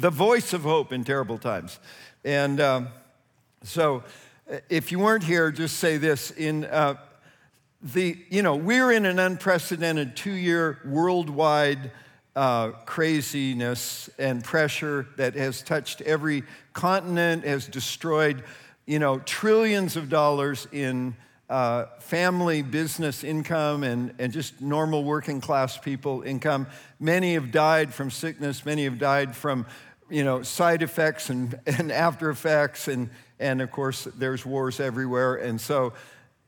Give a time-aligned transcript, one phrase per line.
[0.00, 1.78] the voice of hope in terrible times.
[2.24, 2.88] And um,
[3.62, 4.02] so,
[4.50, 6.94] uh, if you weren't here, just say this in uh,
[7.82, 11.90] the, you know, we're in an unprecedented two year worldwide
[12.34, 18.42] uh, craziness and pressure that has touched every continent, has destroyed,
[18.86, 21.14] you know, trillions of dollars in
[21.50, 26.66] uh, family business income and, and just normal working class people income.
[27.00, 29.66] Many have died from sickness, many have died from,
[30.10, 35.36] you know, side effects and, and after effects, and, and of course, there's wars everywhere.
[35.36, 35.92] And so,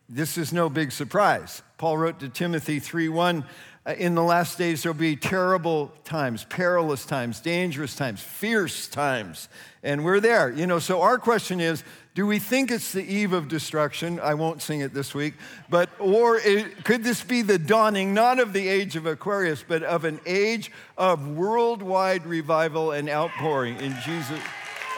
[0.08, 1.62] this is no big surprise.
[1.78, 3.46] Paul wrote to Timothy 3:1,
[3.86, 9.48] uh, in the last days there'll be terrible times, perilous times, dangerous times, fierce times.
[9.82, 10.50] And we're there.
[10.50, 11.82] You know, so our question is,
[12.14, 14.20] do we think it's the eve of destruction?
[14.20, 15.34] I won't sing it this week,
[15.70, 19.82] but or it, could this be the dawning not of the age of Aquarius, but
[19.82, 24.40] of an age of worldwide revival and outpouring in Jesus?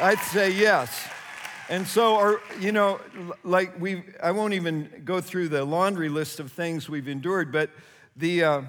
[0.01, 1.07] I'd say yes.
[1.69, 3.01] And so, our, you know,
[3.45, 7.71] like we, I won't even go through the laundry list of things we've endured, but
[8.17, 8.63] the, uh,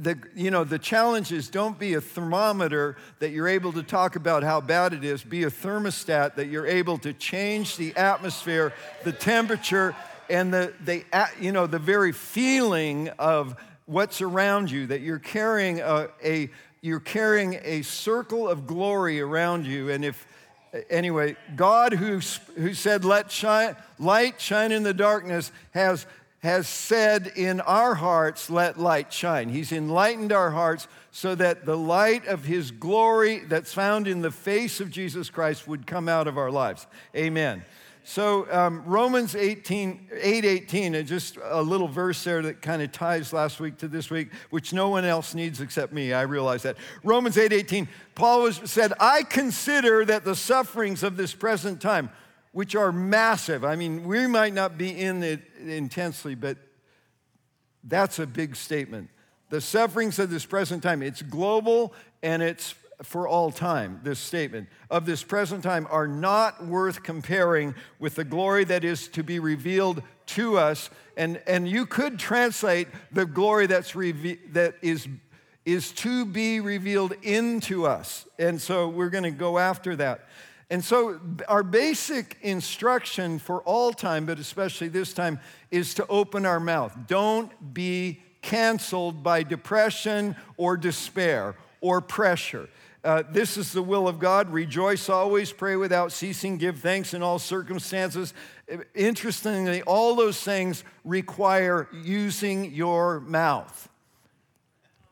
[0.00, 4.16] the, you know, the challenge is don't be a thermometer that you're able to talk
[4.16, 5.22] about how bad it is.
[5.22, 8.72] Be a thermostat that you're able to change the atmosphere,
[9.04, 9.94] the temperature,
[10.30, 11.04] and the, the,
[11.40, 17.00] you know, the very feeling of what's around you, that you're carrying a, a you're
[17.00, 19.90] carrying a circle of glory around you.
[19.90, 20.26] And if,
[20.88, 22.20] anyway, God who,
[22.56, 26.06] who said, let shine, light shine in the darkness, has,
[26.40, 29.48] has said in our hearts, let light shine.
[29.48, 34.30] He's enlightened our hearts so that the light of his glory that's found in the
[34.30, 36.86] face of Jesus Christ would come out of our lives.
[37.16, 37.64] Amen.
[38.04, 42.90] So um, Romans 18, 8, 18, and just a little verse there that kind of
[42.90, 46.14] ties last week to this week, which no one else needs except me.
[46.14, 46.78] I realize that.
[47.04, 52.08] Romans 8, 18, Paul was, said, I consider that the sufferings of this present time,
[52.58, 53.64] which are massive.
[53.64, 56.58] I mean, we might not be in it intensely, but
[57.84, 59.10] that's a big statement.
[59.48, 62.74] The sufferings of this present time, it's global and it's
[63.04, 68.24] for all time, this statement of this present time are not worth comparing with the
[68.24, 70.90] glory that is to be revealed to us.
[71.16, 75.06] And, and you could translate the glory that's reve- that is,
[75.64, 78.26] is to be revealed into us.
[78.36, 80.24] And so we're going to go after that.
[80.70, 81.18] And so,
[81.48, 85.40] our basic instruction for all time, but especially this time,
[85.70, 86.94] is to open our mouth.
[87.06, 92.68] Don't be canceled by depression or despair or pressure.
[93.02, 94.50] Uh, this is the will of God.
[94.50, 98.34] Rejoice always, pray without ceasing, give thanks in all circumstances.
[98.94, 103.87] Interestingly, all those things require using your mouth.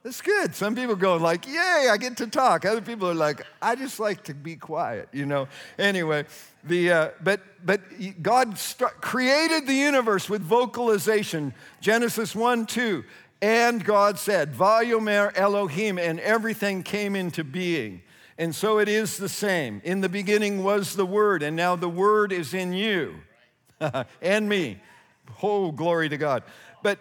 [0.06, 0.54] That's good.
[0.54, 3.98] Some people go like, "Yay, I get to talk." Other people are like, "I just
[3.98, 5.48] like to be quiet," you know.
[5.80, 6.26] Anyway,
[6.62, 7.80] the uh, but but
[8.22, 11.52] God st- created the universe with vocalization.
[11.80, 13.02] Genesis one two.
[13.42, 18.00] And God said, Vayomer Elohim, and everything came into being.
[18.38, 19.82] And so it is the same.
[19.82, 23.16] In the beginning was the Word, and now the Word is in you
[24.22, 24.80] and me.
[25.42, 26.44] Oh, glory to God.
[26.86, 27.00] But,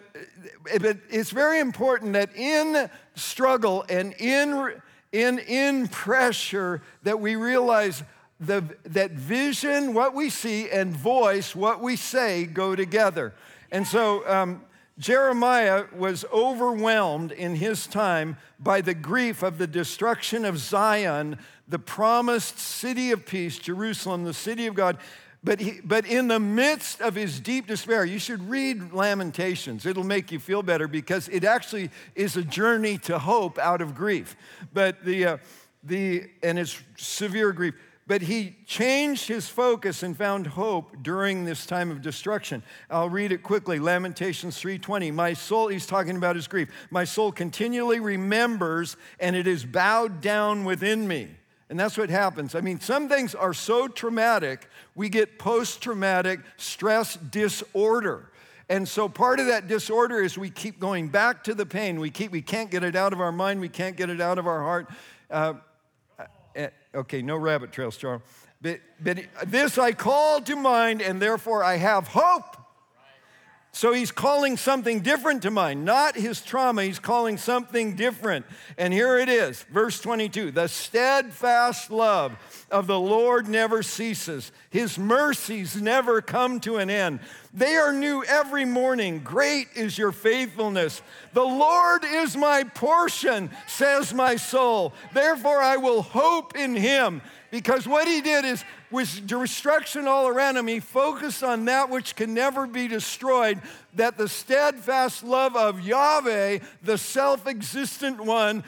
[0.80, 4.72] but it's very important that in struggle and in,
[5.12, 8.02] in, in pressure that we realize
[8.40, 13.32] the, that vision, what we see, and voice, what we say, go together.
[13.70, 14.64] And so um,
[14.98, 21.38] Jeremiah was overwhelmed in his time by the grief of the destruction of Zion,
[21.68, 24.98] the promised city of peace, Jerusalem, the city of God.
[25.46, 29.86] But, he, but in the midst of his deep despair, you should read Lamentations.
[29.86, 33.94] It'll make you feel better because it actually is a journey to hope out of
[33.94, 34.36] grief.
[34.74, 35.36] But the, uh,
[35.84, 37.74] the and it's severe grief.
[38.08, 42.64] But he changed his focus and found hope during this time of destruction.
[42.90, 43.78] I'll read it quickly.
[43.78, 46.70] Lamentations 3.20 my soul he's talking about his grief.
[46.90, 51.28] My soul continually remembers and it is bowed down within me
[51.68, 52.54] and that's what happens.
[52.54, 58.30] I mean some things are so traumatic we get post-traumatic stress disorder.
[58.68, 62.00] And so part of that disorder is we keep going back to the pain.
[62.00, 63.60] We keep we can't get it out of our mind.
[63.60, 64.88] We can't get it out of our heart.
[65.30, 65.54] Uh,
[66.96, 68.22] Okay, no rabbit trails, Charles.
[68.62, 72.56] But, but this I call to mind, and therefore I have hope.
[73.76, 76.82] So he's calling something different to mind, not his trauma.
[76.82, 78.46] He's calling something different.
[78.78, 82.38] And here it is, verse 22 The steadfast love
[82.70, 87.20] of the Lord never ceases, his mercies never come to an end.
[87.52, 89.20] They are new every morning.
[89.22, 91.02] Great is your faithfulness.
[91.34, 94.94] The Lord is my portion, says my soul.
[95.12, 97.20] Therefore, I will hope in him.
[97.50, 102.16] Because what he did is with destruction all around him, he focused on that which
[102.16, 103.60] can never be destroyed,
[103.94, 108.64] that the steadfast love of Yahweh, the self existent one,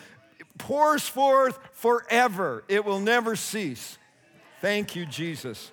[0.59, 2.65] pours forth forever.
[2.69, 3.99] It will never cease.
[4.61, 5.71] Thank you, Jesus.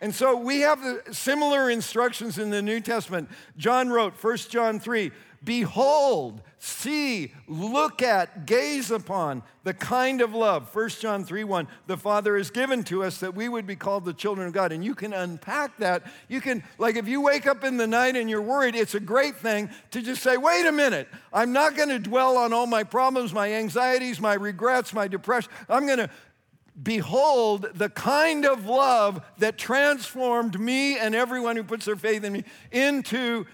[0.00, 0.80] And so we have
[1.12, 3.30] similar instructions in the New Testament.
[3.56, 5.10] John wrote, 1 John 3,
[5.44, 11.96] Behold, see, look at, gaze upon the kind of love, 1 John 3 1, the
[11.96, 14.72] Father has given to us that we would be called the children of God.
[14.72, 16.04] And you can unpack that.
[16.28, 19.00] You can, like, if you wake up in the night and you're worried, it's a
[19.00, 22.66] great thing to just say, wait a minute, I'm not going to dwell on all
[22.66, 25.50] my problems, my anxieties, my regrets, my depression.
[25.68, 26.10] I'm going to
[26.82, 32.32] behold the kind of love that transformed me and everyone who puts their faith in
[32.32, 33.46] me into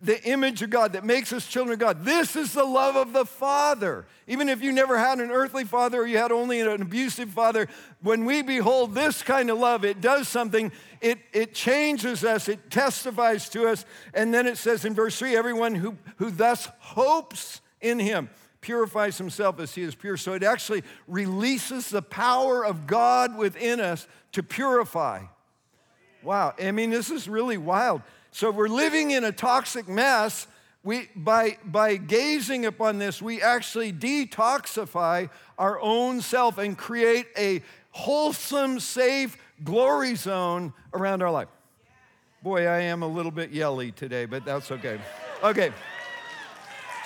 [0.00, 2.04] the image of God that makes us children of God.
[2.04, 4.06] This is the love of the Father.
[4.26, 7.68] Even if you never had an earthly father or you had only an abusive father,
[8.00, 10.72] when we behold this kind of love, it does something.
[11.00, 13.84] It, it changes us, it testifies to us.
[14.14, 18.30] And then it says in verse 3 everyone who, who thus hopes in him
[18.62, 20.16] purifies himself as he is pure.
[20.16, 25.24] So it actually releases the power of God within us to purify.
[26.22, 28.00] Wow, I mean, this is really wild.
[28.34, 30.48] So if we're living in a toxic mess.
[30.82, 37.62] We, by, by gazing upon this, we actually detoxify our own self and create a
[37.92, 41.48] wholesome, safe glory zone around our life.
[42.42, 44.98] Boy, I am a little bit yelly today, but that's okay.
[45.42, 45.70] Okay.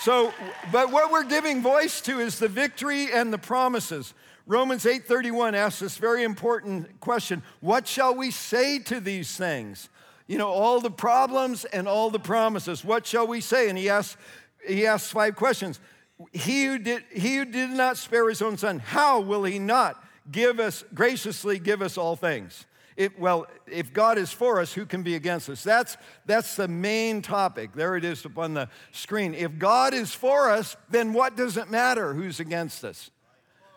[0.00, 0.32] So,
[0.72, 4.14] but what we're giving voice to is the victory and the promises.
[4.46, 9.90] Romans 8:31 asks this very important question, what shall we say to these things?
[10.28, 12.84] You know, all the problems and all the promises.
[12.84, 13.68] What shall we say?
[13.68, 14.16] And he asks,
[14.64, 15.80] he asks five questions.
[16.32, 20.04] He who, did, he who did not spare his own son, how will he not
[20.30, 22.66] give us, graciously give us all things?
[22.96, 25.62] It, well, if God is for us, who can be against us?
[25.62, 25.96] That's,
[26.26, 27.70] that's the main topic.
[27.72, 29.34] There it is upon the screen.
[29.34, 33.10] If God is for us, then what does it matter who's against us?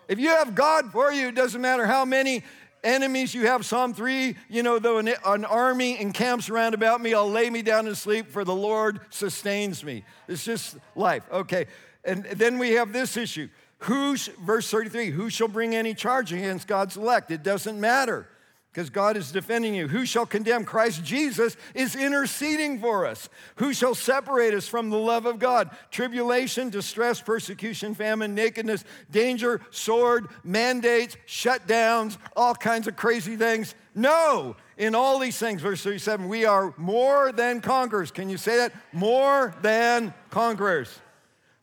[0.07, 2.43] If you have God for you, it doesn't matter how many
[2.83, 3.65] enemies you have.
[3.65, 7.61] Psalm 3, you know, though an, an, army encamps around about me, I'll lay me
[7.61, 10.03] down and sleep, for the Lord sustains me.
[10.27, 11.23] It's just life.
[11.31, 11.67] Okay.
[12.03, 13.49] And then we have this issue.
[13.79, 17.31] Who, verse 33, who shall bring any charge against God's elect?
[17.31, 18.27] It doesn't matter
[18.71, 19.89] because God is defending you.
[19.89, 20.63] Who shall condemn?
[20.63, 23.27] Christ Jesus is interceding for us.
[23.55, 25.71] Who shall separate us from the love of God?
[25.91, 33.75] Tribulation, distress, persecution, famine, nakedness, danger, sword, mandates, shutdowns, all kinds of crazy things.
[33.93, 38.09] No, in all these things, verse 37, we are more than conquerors.
[38.09, 38.71] Can you say that?
[38.93, 40.97] More than conquerors.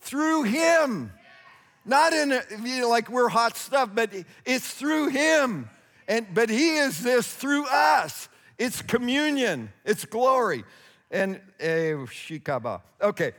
[0.02, 1.10] Through Him.
[1.87, 4.10] Not in, you know, like we're hot stuff, but
[4.44, 5.70] it's through Him
[6.08, 8.28] and, but he is this through us.
[8.58, 10.64] It's communion, it's glory.
[11.10, 12.82] And uh, shikaba.
[13.00, 13.32] Okay.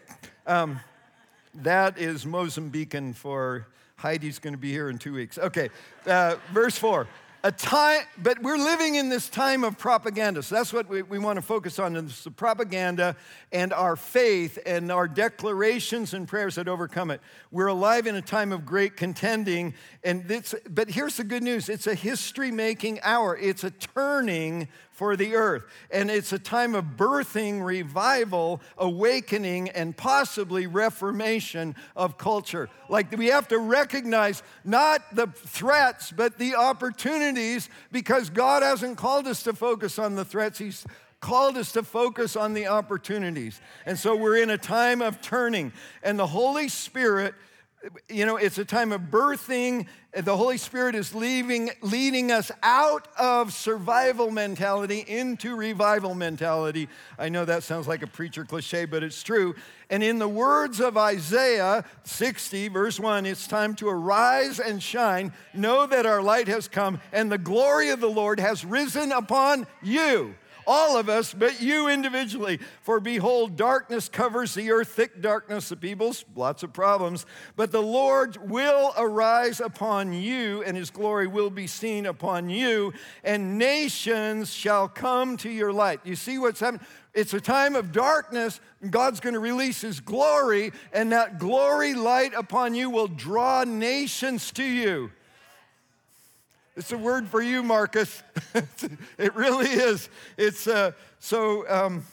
[0.47, 0.79] Um,
[1.53, 3.67] that is Mozambican for
[3.97, 5.37] Heidi's going to be here in two weeks.
[5.37, 5.69] Okay.
[6.07, 7.07] Uh, verse four
[7.43, 10.43] a time, but we're living in this time of propaganda.
[10.43, 13.15] So that's what we, we want to focus on is the propaganda
[13.51, 17.21] and our faith and our declarations and prayers that overcome it.
[17.49, 21.69] We're alive in a time of great contending, and this, but here's the good news:
[21.69, 23.37] it's a history-making hour.
[23.37, 24.67] It's a turning
[24.99, 25.63] for the earth.
[25.89, 32.69] And it's a time of birthing, revival, awakening, and possibly reformation of culture.
[32.89, 39.25] Like we have to recognize not the threats, but the opportunities because God hasn't called
[39.25, 40.59] us to focus on the threats.
[40.59, 40.85] He's
[41.21, 43.61] called us to focus on the opportunities.
[43.85, 45.71] And so we're in a time of turning.
[46.03, 47.35] And the Holy Spirit
[48.09, 49.87] you know, it's a time of birthing.
[50.13, 56.89] The Holy Spirit is leaving, leading us out of survival mentality into revival mentality.
[57.17, 59.55] I know that sounds like a preacher cliche, but it's true.
[59.89, 65.31] And in the words of Isaiah 60, verse 1, it's time to arise and shine.
[65.53, 69.67] Know that our light has come, and the glory of the Lord has risen upon
[69.81, 70.35] you.
[70.69, 72.59] All of us, but you individually.
[72.83, 77.25] For behold, darkness covers the earth, thick darkness, of peoples, lots of problems.
[77.55, 82.93] But the Lord will arise upon you, and his glory will be seen upon you,
[83.23, 86.01] and nations shall come to your light.
[86.03, 86.85] You see what's happening?
[87.15, 88.61] It's a time of darkness.
[88.87, 94.51] God's going to release His glory, and that glory light upon you will draw nations
[94.51, 95.11] to you.
[96.79, 98.23] It's a word for you, Marcus.
[99.17, 100.09] it really is.
[100.37, 101.69] It's uh, so.
[101.69, 102.05] Um,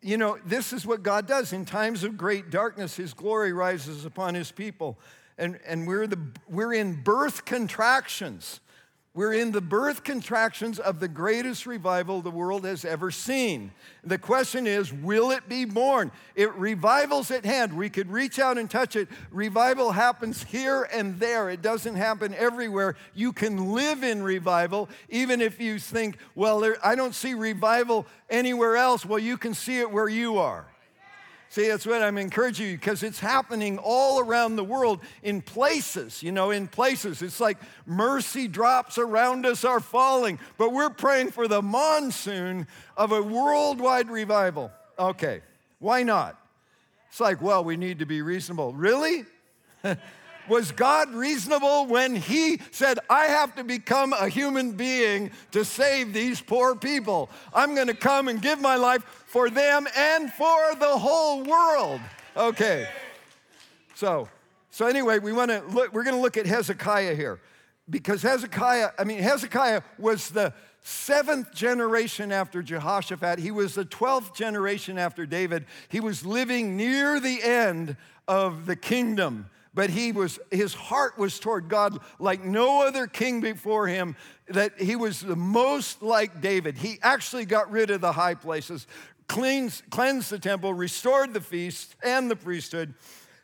[0.00, 1.52] you know, this is what God does.
[1.52, 5.00] In times of great darkness, His glory rises upon His people.
[5.36, 8.60] And, and we're, the, we're in birth contractions.
[9.14, 13.72] We're in the birth contractions of the greatest revival the world has ever seen.
[14.02, 16.10] The question is, will it be born?
[16.34, 17.76] It revival's at hand.
[17.76, 19.08] We could reach out and touch it.
[19.30, 21.50] Revival happens here and there.
[21.50, 22.96] It doesn't happen everywhere.
[23.12, 28.78] You can live in revival, even if you think, well, I don't see revival anywhere
[28.78, 29.04] else.
[29.04, 30.71] Well, you can see it where you are.
[31.52, 36.22] See, that's what I'm encouraging you because it's happening all around the world in places,
[36.22, 37.20] you know, in places.
[37.20, 42.66] It's like mercy drops around us are falling, but we're praying for the monsoon
[42.96, 44.70] of a worldwide revival.
[44.98, 45.42] Okay,
[45.78, 46.40] why not?
[47.10, 48.72] It's like, well, we need to be reasonable.
[48.72, 49.26] Really?
[50.48, 56.12] Was God reasonable when He said, I have to become a human being to save
[56.12, 57.30] these poor people?
[57.54, 62.00] I'm going to come and give my life for them and for the whole world.
[62.36, 62.88] Okay.
[63.94, 64.28] So,
[64.70, 67.40] so anyway, we want to look, we're going to look at Hezekiah here
[67.88, 73.38] because Hezekiah, I mean, Hezekiah was the seventh generation after Jehoshaphat.
[73.38, 75.66] He was the 12th generation after David.
[75.88, 77.96] He was living near the end
[78.26, 83.40] of the kingdom but he was his heart was toward god like no other king
[83.40, 84.16] before him
[84.48, 86.76] that he was the most like david.
[86.76, 88.86] He actually got rid of the high places
[89.28, 92.94] cleansed, cleansed the temple restored the feast and the priesthood.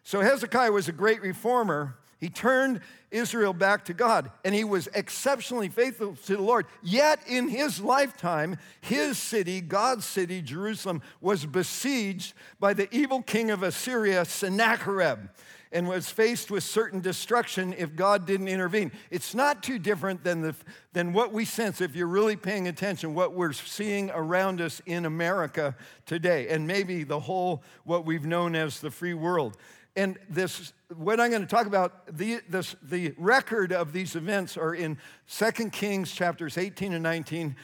[0.02, 1.96] So hezekiah was a great reformer.
[2.20, 2.80] He turned
[3.10, 6.66] Israel back to God, and he was exceptionally faithful to the Lord.
[6.82, 13.50] Yet in his lifetime, his city, God's city, Jerusalem, was besieged by the evil king
[13.50, 15.28] of Assyria, Sennacherib
[15.72, 18.92] and was faced with certain destruction if God didn't intervene.
[19.10, 20.54] It's not too different than, the,
[20.92, 25.04] than what we sense, if you're really paying attention, what we're seeing around us in
[25.04, 29.56] America today, and maybe the whole, what we've known as the free world.
[29.96, 34.56] And this, what I'm going to talk about, the, this, the record of these events
[34.56, 34.96] are in
[35.28, 37.56] 2 Kings chapters 18 and 19,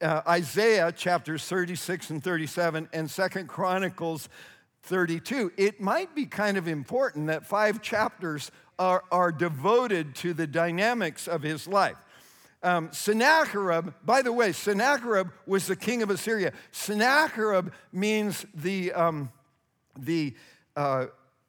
[0.00, 4.28] uh, Isaiah chapters 36 and 37, and 2 Chronicles
[4.88, 5.52] 32.
[5.56, 11.28] It might be kind of important that five chapters are, are devoted to the dynamics
[11.28, 11.96] of his life.
[12.62, 16.52] Um, Sennacherib, by the way, Sennacherib was the king of Assyria.
[16.72, 19.30] Sennacherib means the, um,
[19.96, 20.34] the,
[20.74, 21.06] uh,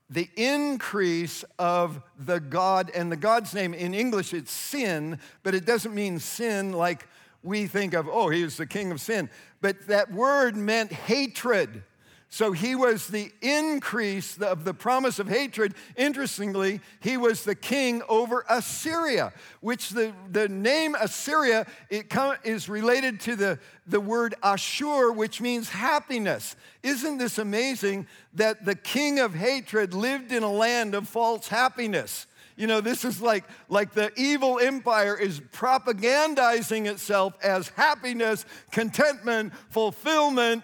[0.10, 5.65] the increase of the God, and the God's name in English it's sin, but it
[5.65, 7.08] doesn't mean sin like
[7.41, 9.29] we think of, oh, he was the king of sin.
[9.62, 11.84] But that word meant hatred.
[12.31, 15.74] So he was the increase of the promise of hatred.
[15.98, 23.36] Interestingly, he was the king over Assyria, which the, the name Assyria is related to
[23.36, 26.55] the, the word Ashur, which means happiness.
[26.83, 28.05] Isn't this amazing
[28.36, 32.27] that the king of hatred lived in a land of false happiness?
[32.55, 39.53] You know, this is like, like the evil empire is propagandizing itself as happiness, contentment,
[39.69, 40.63] fulfillment,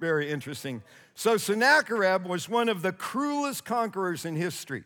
[0.00, 0.82] very interesting.
[1.14, 4.84] So Sennacherib was one of the cruelest conquerors in history.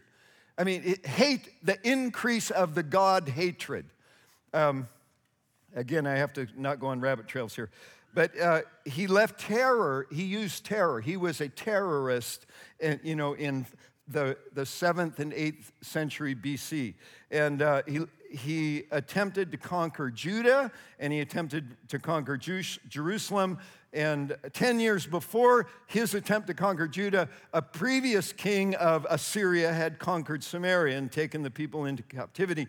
[0.58, 3.86] I mean, it, hate, the increase of the God hatred.
[4.52, 4.88] Um,
[5.74, 7.70] again, I have to not go on rabbit trails here.
[8.12, 11.00] But uh, he left terror, he used terror.
[11.00, 12.46] He was a terrorist,
[12.78, 13.66] in, you know, in
[14.06, 16.94] the, the 7th and 8th century BC.
[17.30, 23.58] And uh, he, he attempted to conquer Judah and he attempted to conquer Jerusalem.
[23.94, 30.00] And 10 years before his attempt to conquer Judah, a previous king of Assyria had
[30.00, 32.66] conquered Samaria and taken the people into captivity.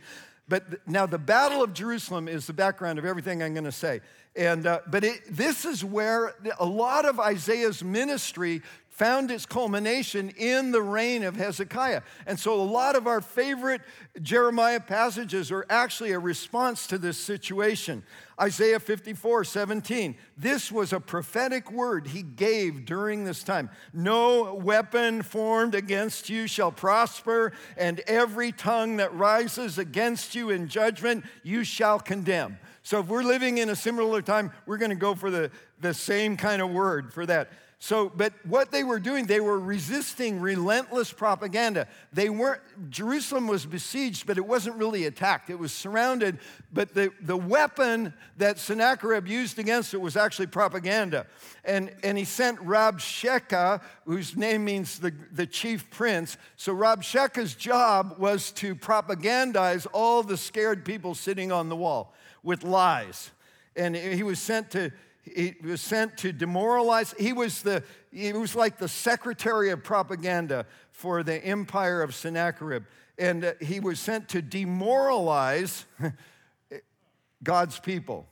[0.47, 4.01] But now the Battle of Jerusalem is the background of everything I'm going to say.
[4.35, 8.61] And, uh, but it, this is where a lot of Isaiah's ministry
[8.95, 12.01] found its culmination in the reign of Hezekiah.
[12.25, 13.81] And so a lot of our favorite
[14.21, 18.03] Jeremiah passages are actually a response to this situation.
[18.39, 20.15] Isaiah 54 17.
[20.37, 23.69] This was a prophetic word he gave during this time.
[23.93, 30.69] No weapon formed against you shall prosper, and every tongue that rises against you in
[30.69, 32.59] judgment you shall condemn.
[32.81, 35.93] So if we're living in a similar time, we're going to go for the, the
[35.93, 37.49] same kind of word for that.
[37.85, 41.87] So, but what they were doing, they were resisting relentless propaganda.
[42.11, 45.51] They weren't, Jerusalem was besieged, but it wasn't really attacked.
[45.51, 46.39] It was surrounded,
[46.73, 51.27] but the, the weapon that Sennacherib used against it was actually propaganda.
[51.63, 56.37] And, and he sent Rabshakeh, whose name means the, the chief prince.
[56.55, 62.63] So Rabshakeh's job was to propagandize all the scared people sitting on the wall with
[62.63, 63.29] lies.
[63.75, 64.91] And he was sent to
[65.25, 67.13] he was sent to demoralize.
[67.17, 72.83] He was, the, he was like the secretary of propaganda for the empire of Sennacherib.
[73.17, 75.85] And uh, he was sent to demoralize
[77.43, 78.27] God's people.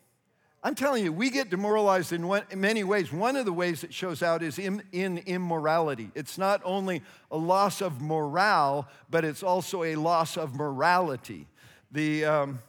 [0.65, 3.11] I'm telling you, we get demoralized in, one, in, many ways.
[3.11, 6.09] One of the ways it shows out is in, in immorality.
[6.15, 11.47] It's not only a loss of morale, but it's also a loss of morality.
[11.91, 12.59] The, um,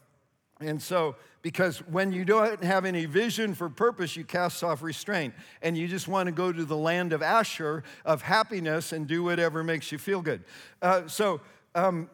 [0.61, 1.15] and so
[1.45, 5.35] because when you don't have any vision for purpose, you cast off restraint.
[5.61, 9.23] And you just want to go to the land of Asher, of happiness, and do
[9.23, 10.43] whatever makes you feel good.
[10.81, 11.43] Uh, so,
[11.75, 12.09] um,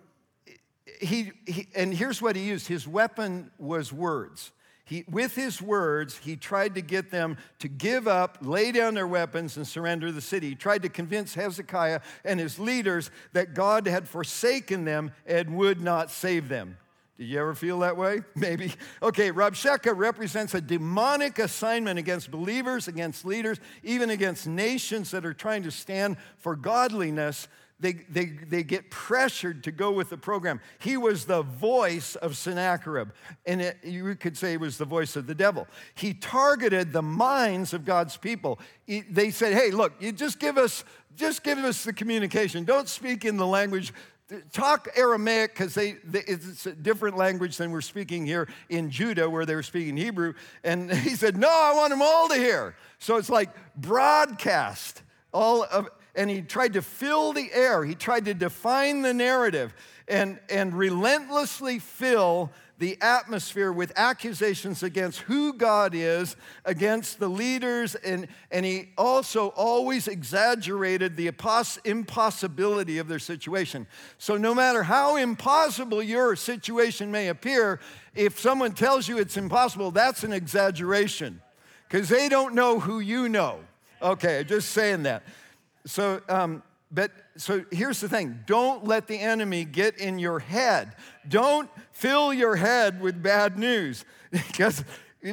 [1.01, 4.51] he, he, and here's what he used his weapon was words.
[4.85, 9.07] He, with his words, he tried to get them to give up, lay down their
[9.07, 10.49] weapons, and surrender the city.
[10.49, 15.81] He tried to convince Hezekiah and his leaders that God had forsaken them and would
[15.81, 16.79] not save them.
[17.21, 18.23] Did you ever feel that way?
[18.35, 18.73] Maybe.
[19.03, 25.35] Okay, Rabshakeh represents a demonic assignment against believers, against leaders, even against nations that are
[25.35, 27.47] trying to stand for godliness.
[27.79, 30.63] They, they, they get pressured to go with the program.
[30.79, 33.11] He was the voice of Sennacherib,
[33.45, 35.67] and it, you could say he was the voice of the devil.
[35.95, 38.59] He targeted the minds of God's people.
[38.87, 40.85] He, they said, "Hey, look, you just give us,
[41.17, 42.65] just give us the communication.
[42.65, 43.93] Don't speak in the language
[44.53, 49.29] talk Aramaic because they, they, it's a different language than we're speaking here in Judah,
[49.29, 50.35] where they were speaking Hebrew.
[50.65, 52.75] And he said, No, I want them all to hear.
[52.99, 57.85] So it's like broadcast all of, and he tried to fill the air.
[57.85, 59.73] He tried to define the narrative
[60.09, 66.35] and, and relentlessly fill the atmosphere with accusations against who God is,
[66.65, 71.31] against the leaders, and, and he also always exaggerated the
[71.85, 73.87] impossibility of their situation.
[74.17, 77.81] So, no matter how impossible your situation may appear,
[78.15, 81.43] if someone tells you it's impossible, that's an exaggeration
[81.87, 83.61] because they don't know who you know.
[84.01, 85.23] Okay, just saying that.
[85.85, 90.95] So, um, but so here's the thing don't let the enemy get in your head.
[91.29, 94.85] Don't fill your head with bad news because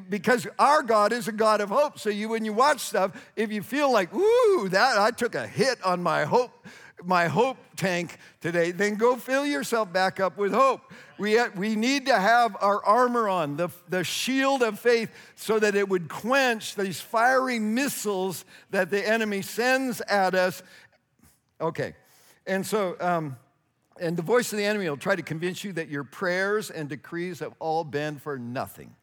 [0.10, 1.98] because our God is a God of hope.
[1.98, 5.48] So you when you watch stuff, if you feel like, ooh, that I took a
[5.48, 6.68] hit on my hope,
[7.04, 10.82] my hope tank today, then go fill yourself back up with hope.
[11.20, 15.60] We, uh, we need to have our armor on, the, the shield of faith, so
[15.60, 20.64] that it would quench these fiery missiles that the enemy sends at us
[21.60, 21.96] Okay.
[22.46, 23.38] And so, um,
[24.00, 26.88] and the voice of the enemy will try to convince you that your prayers and
[26.88, 28.96] decrees have all been for nothing.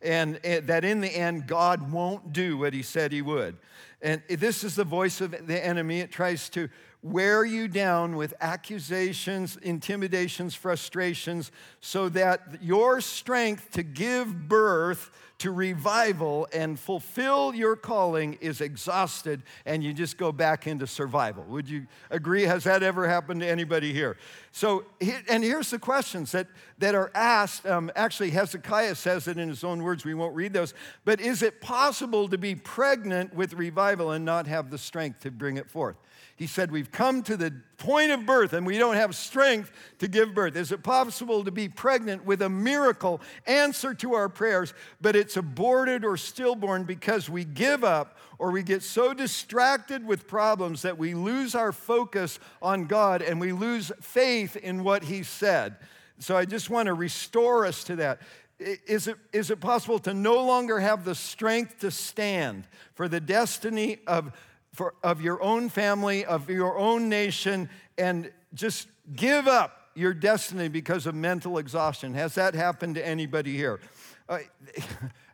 [0.00, 3.56] And, and, that in the end, God won't do what he said he would.
[4.00, 6.00] And this is the voice of the enemy.
[6.00, 6.68] It tries to
[7.02, 15.52] wear you down with accusations, intimidations, frustrations, so that your strength to give birth to
[15.52, 21.44] revival and fulfill your calling is exhausted and you just go back into survival.
[21.44, 22.42] Would you agree?
[22.42, 24.16] Has that ever happened to anybody here?
[24.50, 24.84] So,
[25.28, 27.64] and here's the questions that, that are asked.
[27.66, 30.04] Um, actually, Hezekiah says it in his own words.
[30.04, 30.74] We won't read those.
[31.04, 35.30] But is it possible to be pregnant with revival and not have the strength to
[35.30, 35.96] bring it forth?
[36.38, 40.06] He said, We've come to the point of birth and we don't have strength to
[40.06, 40.54] give birth.
[40.54, 45.36] Is it possible to be pregnant with a miracle answer to our prayers, but it's
[45.36, 50.96] aborted or stillborn because we give up or we get so distracted with problems that
[50.96, 55.74] we lose our focus on God and we lose faith in what He said?
[56.20, 58.20] So I just want to restore us to that.
[58.60, 63.20] Is it, is it possible to no longer have the strength to stand for the
[63.20, 64.32] destiny of
[64.78, 70.68] for, of your own family, of your own nation, and just give up your destiny
[70.68, 72.14] because of mental exhaustion.
[72.14, 73.80] Has that happened to anybody here?
[74.28, 74.38] Uh,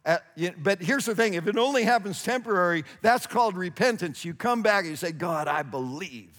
[0.62, 4.24] but here's the thing if it only happens temporary, that's called repentance.
[4.24, 6.34] You come back and you say, God, I believe.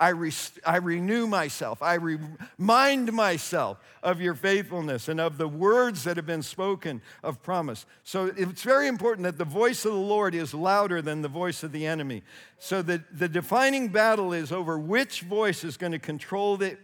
[0.00, 0.32] I, re-
[0.64, 1.82] I renew myself.
[1.82, 7.42] I remind myself of your faithfulness and of the words that have been spoken of
[7.42, 7.84] promise.
[8.04, 11.64] So it's very important that the voice of the Lord is louder than the voice
[11.64, 12.22] of the enemy.
[12.60, 16.76] So the, the defining battle is over which voice is going to control the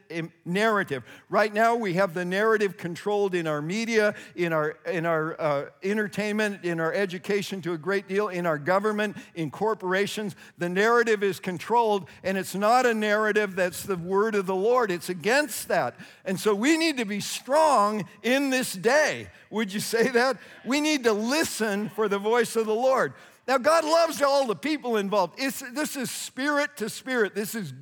[0.45, 1.03] narrative.
[1.29, 5.65] Right now, we have the narrative controlled in our media, in our, in our uh,
[5.83, 10.37] entertainment, in our education to a great deal, in our government, in corporations.
[10.59, 14.93] The narrative is controlled, and it's not a narrative that's the word of the Lord.
[14.93, 15.97] It's against that.
[16.25, 19.27] And so we need to be strong in this day.
[19.51, 20.37] Would you say that?
[20.65, 23.13] We need to listen for the voice of the Lord.
[23.47, 25.35] Now, God loves all the people involved.
[25.39, 27.35] It's, this is spirit to spirit.
[27.35, 27.75] This is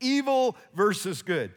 [0.00, 1.52] evil versus good.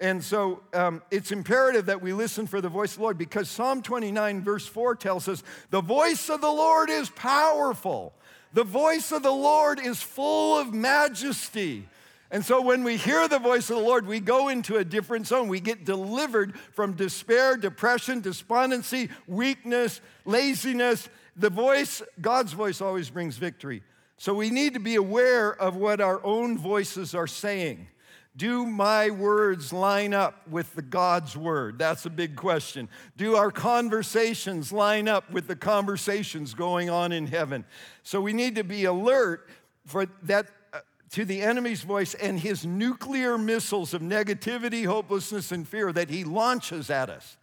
[0.00, 3.48] And so um, it's imperative that we listen for the voice of the Lord because
[3.48, 8.12] Psalm 29, verse 4 tells us the voice of the Lord is powerful.
[8.52, 11.88] The voice of the Lord is full of majesty.
[12.30, 15.26] And so when we hear the voice of the Lord, we go into a different
[15.26, 15.46] zone.
[15.46, 23.36] We get delivered from despair, depression, despondency, weakness, laziness, the voice, God's voice always brings
[23.36, 23.82] victory.
[24.16, 27.88] So we need to be aware of what our own voices are saying.
[28.36, 31.78] Do my words line up with the God's word?
[31.78, 32.88] That's a big question.
[33.16, 37.64] Do our conversations line up with the conversations going on in heaven?
[38.02, 39.48] So we need to be alert
[39.86, 45.66] for that uh, to the enemy's voice and his nuclear missiles of negativity, hopelessness, and
[45.66, 47.36] fear that he launches at us.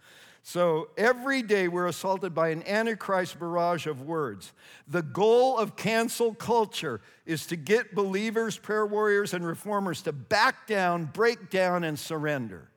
[0.43, 4.53] So every day we're assaulted by an antichrist barrage of words.
[4.87, 10.65] The goal of cancel culture is to get believers, prayer warriors, and reformers to back
[10.65, 12.69] down, break down, and surrender.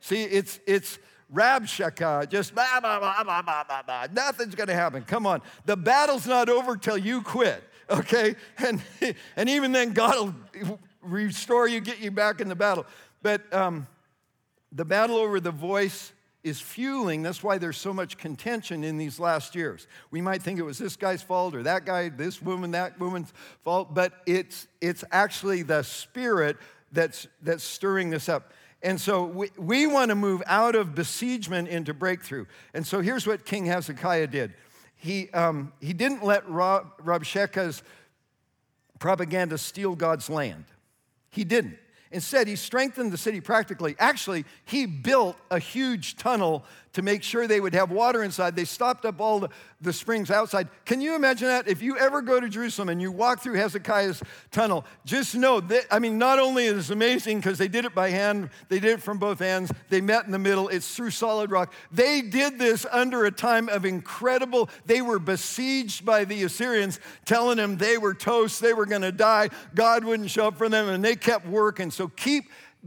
[0.00, 0.98] See, it's it's
[1.32, 4.06] Rabshakeh, just blah, blah, blah, blah, blah, blah, blah.
[4.12, 5.02] Nothing's gonna happen.
[5.02, 5.40] Come on.
[5.64, 8.36] The battle's not over till you quit, okay?
[8.58, 8.82] And,
[9.36, 12.86] and even then, God will restore you, get you back in the battle.
[13.22, 13.86] But um,
[14.72, 16.12] the battle over the voice
[16.44, 17.22] is fueling.
[17.22, 19.86] That's why there's so much contention in these last years.
[20.10, 23.32] We might think it was this guy's fault or that guy, this woman, that woman's
[23.62, 26.56] fault, but it's, it's actually the spirit
[26.90, 28.52] that's, that's stirring this up.
[28.82, 32.46] And so we, we want to move out of besiegement into breakthrough.
[32.74, 34.54] And so here's what King Hezekiah did
[34.96, 37.82] he, um, he didn't let Rab, Rabshakeh's
[39.00, 40.64] propaganda steal God's land.
[41.28, 41.76] He didn't.
[42.12, 43.96] Instead, he strengthened the city practically.
[43.98, 48.54] Actually, he built a huge tunnel to make sure they would have water inside.
[48.54, 49.48] They stopped up all the,
[49.80, 50.68] the springs outside.
[50.84, 51.68] Can you imagine that?
[51.68, 55.86] If you ever go to Jerusalem and you walk through Hezekiah's tunnel, just know that,
[55.90, 58.92] I mean, not only is it amazing because they did it by hand, they did
[58.92, 61.72] it from both ends, they met in the middle, it's through solid rock.
[61.90, 67.56] They did this under a time of incredible, they were besieged by the Assyrians, telling
[67.56, 70.88] them they were toast, they were going to die, God wouldn't show up for them,
[70.88, 71.90] and they kept working.
[71.90, 72.44] So keep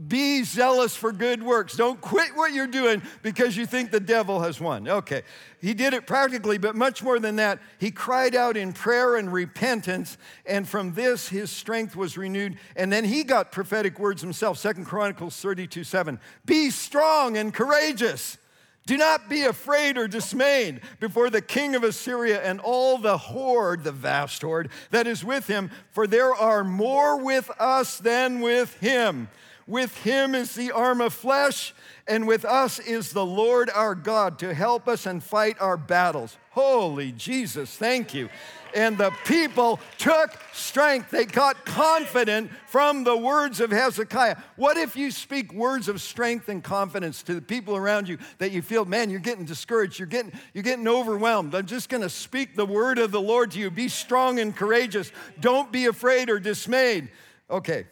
[0.08, 1.74] be zealous for good works.
[1.74, 4.86] Don't quit what you're doing because you think the devil has won.
[4.86, 5.22] Okay.
[5.58, 7.60] He did it practically, but much more than that.
[7.78, 12.58] He cried out in prayer and repentance, and from this his strength was renewed.
[12.76, 14.58] And then he got prophetic words himself.
[14.58, 16.20] Second Chronicles 32 7.
[16.44, 18.36] Be strong and courageous.
[18.84, 23.82] Do not be afraid or dismayed before the king of Assyria and all the horde,
[23.82, 28.78] the vast horde that is with him, for there are more with us than with
[28.78, 29.28] him.
[29.66, 31.74] With him is the arm of flesh,
[32.06, 36.36] and with us is the Lord our God to help us and fight our battles.
[36.50, 38.28] Holy Jesus, thank you.
[38.74, 41.10] And the people took strength.
[41.10, 44.36] They got confident from the words of Hezekiah.
[44.56, 48.52] What if you speak words of strength and confidence to the people around you that
[48.52, 51.54] you feel, man, you're getting discouraged, you're getting, you're getting overwhelmed?
[51.54, 53.70] I'm just going to speak the word of the Lord to you.
[53.70, 55.10] Be strong and courageous.
[55.40, 57.08] Don't be afraid or dismayed.
[57.50, 57.86] Okay.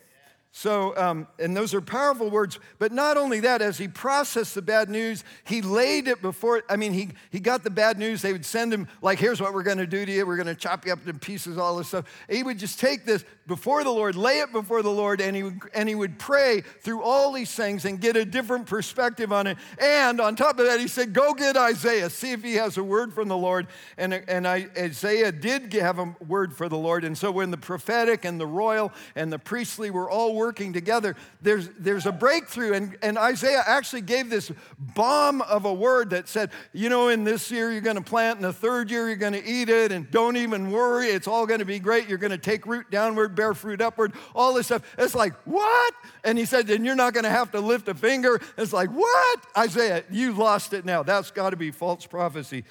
[0.56, 2.60] So, um, and those are powerful words.
[2.78, 6.76] But not only that, as he processed the bad news, he laid it before, I
[6.76, 8.22] mean, he, he got the bad news.
[8.22, 10.24] They would send him, like, here's what we're going to do to you.
[10.24, 12.04] We're going to chop you up into pieces, all this stuff.
[12.30, 15.42] He would just take this before the Lord, lay it before the Lord, and he
[15.42, 19.48] would, and he would pray through all these things and get a different perspective on
[19.48, 19.58] it.
[19.78, 22.84] And on top of that, he said, go get Isaiah, see if he has a
[22.84, 23.66] word from the Lord.
[23.98, 27.02] And, and I, Isaiah did have a word for the Lord.
[27.02, 31.16] And so when the prophetic and the royal and the priestly were all working together,
[31.40, 32.74] there's, there's a breakthrough.
[32.74, 37.24] And, and Isaiah actually gave this bomb of a word that said, you know, in
[37.24, 39.90] this year you're going to plant, in the third year you're going to eat it,
[39.90, 42.10] and don't even worry, it's all going to be great.
[42.10, 44.82] You're going to take root downward, bear fruit upward, all this stuff.
[44.98, 45.94] It's like, what?
[46.24, 48.38] And he said, and you're not going to have to lift a finger.
[48.58, 49.40] It's like, what?
[49.56, 51.02] Isaiah, you lost it now.
[51.02, 52.64] That's got to be false prophecy.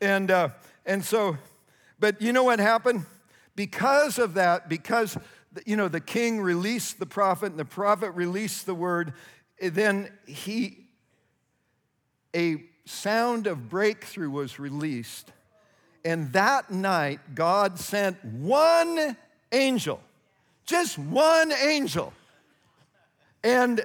[0.00, 0.48] And, uh,
[0.84, 1.36] and so,
[2.00, 3.06] but you know what happened?
[3.54, 5.16] Because of that, because
[5.66, 9.12] you know the king released the prophet and the prophet released the word,
[9.60, 10.86] then he
[12.34, 15.32] a sound of breakthrough was released.
[16.04, 19.16] And that night, God sent one
[19.52, 20.00] angel,
[20.64, 22.12] just one angel,
[23.44, 23.84] and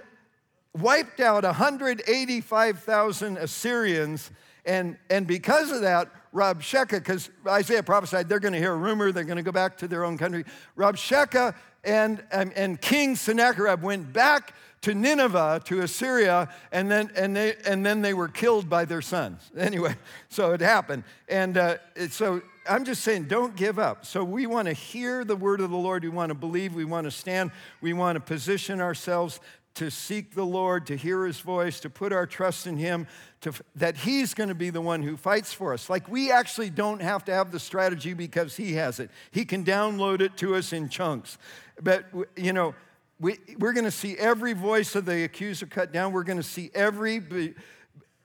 [0.74, 4.32] wiped out 185,000 Assyrians.
[4.66, 9.12] And, and because of that, Rabshakeh, because Isaiah prophesied they're going to hear a rumor,
[9.12, 10.44] they're going to go back to their own country.
[10.78, 17.36] Rabshakeh and, and, and King Sennacherib went back to Nineveh, to Assyria, and then, and,
[17.36, 19.52] they, and then they were killed by their sons.
[19.58, 19.96] Anyway,
[20.30, 21.04] so it happened.
[21.28, 24.06] And uh, it, so I'm just saying, don't give up.
[24.06, 26.04] So we want to hear the word of the Lord.
[26.04, 26.76] We want to believe.
[26.76, 27.52] We want to stand.
[27.82, 29.40] We want to position ourselves
[29.76, 33.08] to seek the Lord, to hear his voice, to put our trust in him,
[33.42, 35.90] to, that he's going to be the one who fights for us.
[35.90, 39.10] Like we actually don't have to have the strategy because he has it.
[39.32, 41.38] He can download it to us in chunks.
[41.82, 42.74] But, you know,
[43.20, 46.12] we, we're going to see every voice of the accuser cut down.
[46.12, 47.54] We're going to see every be,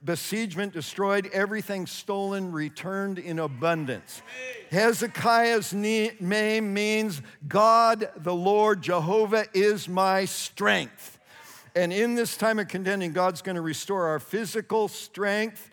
[0.03, 4.23] besiegement destroyed, everything stolen, returned in abundance.
[4.71, 11.19] Hezekiah's name means God, the Lord, Jehovah is my strength.
[11.75, 15.71] And in this time of contending, God's going to restore our physical strength,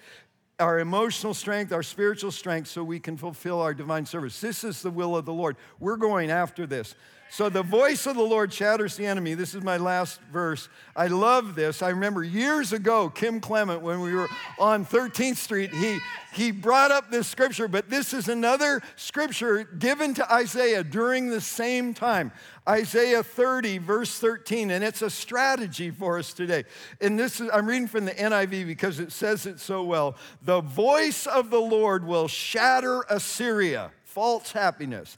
[0.60, 4.40] our emotional strength, our spiritual strength, so we can fulfill our divine service.
[4.40, 5.56] This is the will of the Lord.
[5.80, 6.96] We're going after this.
[7.30, 9.34] So the voice of the Lord shatters the enemy.
[9.34, 10.70] This is my last verse.
[10.96, 11.82] I love this.
[11.82, 16.00] I remember years ago, Kim Clement, when we were on 13th Street, he,
[16.34, 21.42] he brought up this scripture, but this is another scripture given to Isaiah during the
[21.42, 22.32] same time.
[22.68, 26.64] Isaiah 30, verse 13, and it's a strategy for us today.
[27.02, 30.16] And this is, I'm reading from the NIV because it says it so well.
[30.44, 35.18] The voice of the Lord will shatter Assyria, false happiness.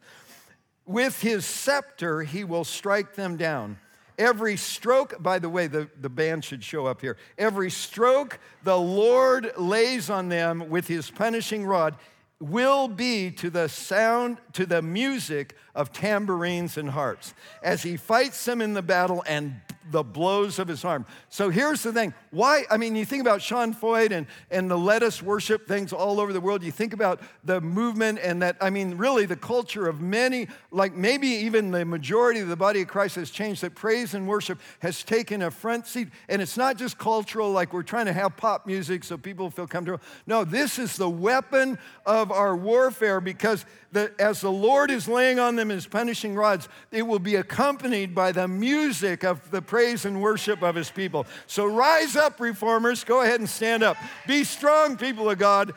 [0.90, 3.78] With his scepter, he will strike them down.
[4.18, 7.16] Every stroke, by the way, the, the band should show up here.
[7.38, 11.96] Every stroke the Lord lays on them with his punishing rod
[12.40, 18.44] will be to the sound, to the music of tambourines and harps as he fights
[18.44, 19.62] them in the battle and
[19.92, 21.06] the blows of his arm.
[21.30, 22.14] So here's the thing.
[22.32, 22.64] Why?
[22.70, 26.20] I mean, you think about Sean Feucht and, and the let us worship things all
[26.20, 26.64] over the world.
[26.64, 30.94] You think about the movement and that, I mean, really the culture of many, like
[30.96, 34.60] maybe even the majority of the body of Christ has changed, that praise and worship
[34.80, 36.10] has taken a front seat.
[36.28, 39.66] And it's not just cultural, like we're trying to have pop music so people feel
[39.66, 40.02] comfortable.
[40.28, 45.40] No, this is the weapon of our warfare because the, as the Lord is laying
[45.40, 50.06] on them his punishing rods, it will be accompanied by the music of the praise
[50.06, 51.26] and worship of his people.
[51.48, 53.04] So rise up, reformers.
[53.04, 53.98] Go ahead and stand up.
[54.28, 55.74] Be strong, people of God.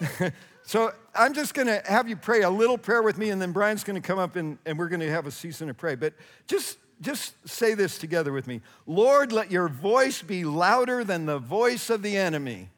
[0.62, 3.52] so I'm just going to have you pray a little prayer with me, and then
[3.52, 5.94] Brian's going to come up and, and we're going to have a season of pray.
[5.94, 6.14] But
[6.46, 11.38] just just say this together with me Lord, let your voice be louder than the
[11.38, 12.70] voice of the enemy.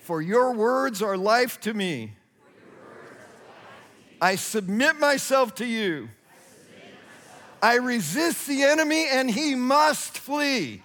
[0.00, 2.14] For your words are life to me.
[4.20, 6.08] I submit myself to you.
[7.62, 10.82] I resist the enemy and he must flee.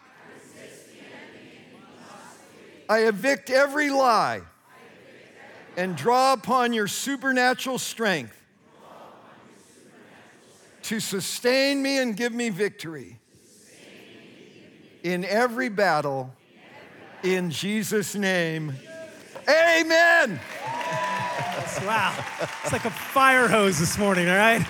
[2.89, 4.41] I evict every lie
[5.77, 8.39] and draw upon your supernatural strength
[10.83, 13.19] to sustain me and give me victory
[15.01, 16.33] in every battle
[17.23, 18.73] in Jesus' name.
[19.47, 20.39] Amen.
[21.81, 22.13] Wow.
[22.63, 24.65] It's like a fire hose this morning, all right?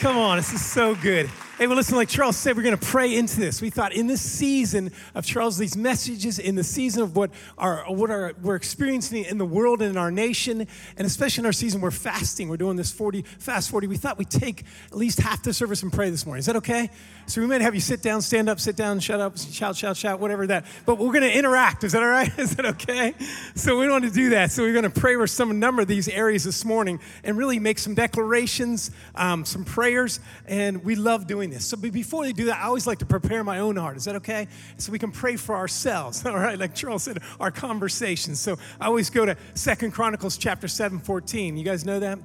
[0.00, 1.30] Come on, this is so good.
[1.58, 3.62] Hey, well, listen, like Charles said, we're going to pray into this.
[3.62, 7.78] We thought in this season of Charles, these messages, in the season of what, our,
[7.90, 10.66] what our, we're experiencing in the world and in our nation,
[10.98, 12.50] and especially in our season, we're fasting.
[12.50, 13.86] We're doing this 40, fast 40.
[13.86, 16.40] We thought we'd take at least half the service and pray this morning.
[16.40, 16.90] Is that okay?
[17.24, 19.96] So we might have you sit down, stand up, sit down, shut up, shout, shout,
[19.96, 20.66] shout, whatever that.
[20.84, 21.84] But we're going to interact.
[21.84, 22.30] Is that all right?
[22.38, 23.14] Is that okay?
[23.54, 24.52] So we want to do that.
[24.52, 27.58] So we're going to pray over some number of these areas this morning and really
[27.58, 31.64] make some declarations, um, some prayers, and we love doing this.
[31.64, 33.96] So before they do that, I always like to prepare my own heart.
[33.96, 34.48] Is that okay?
[34.78, 36.24] So we can pray for ourselves.
[36.26, 38.40] All right, like Charles said, our conversations.
[38.40, 41.56] So I always go to Second Chronicles chapter 7, 14.
[41.56, 42.18] You guys know that?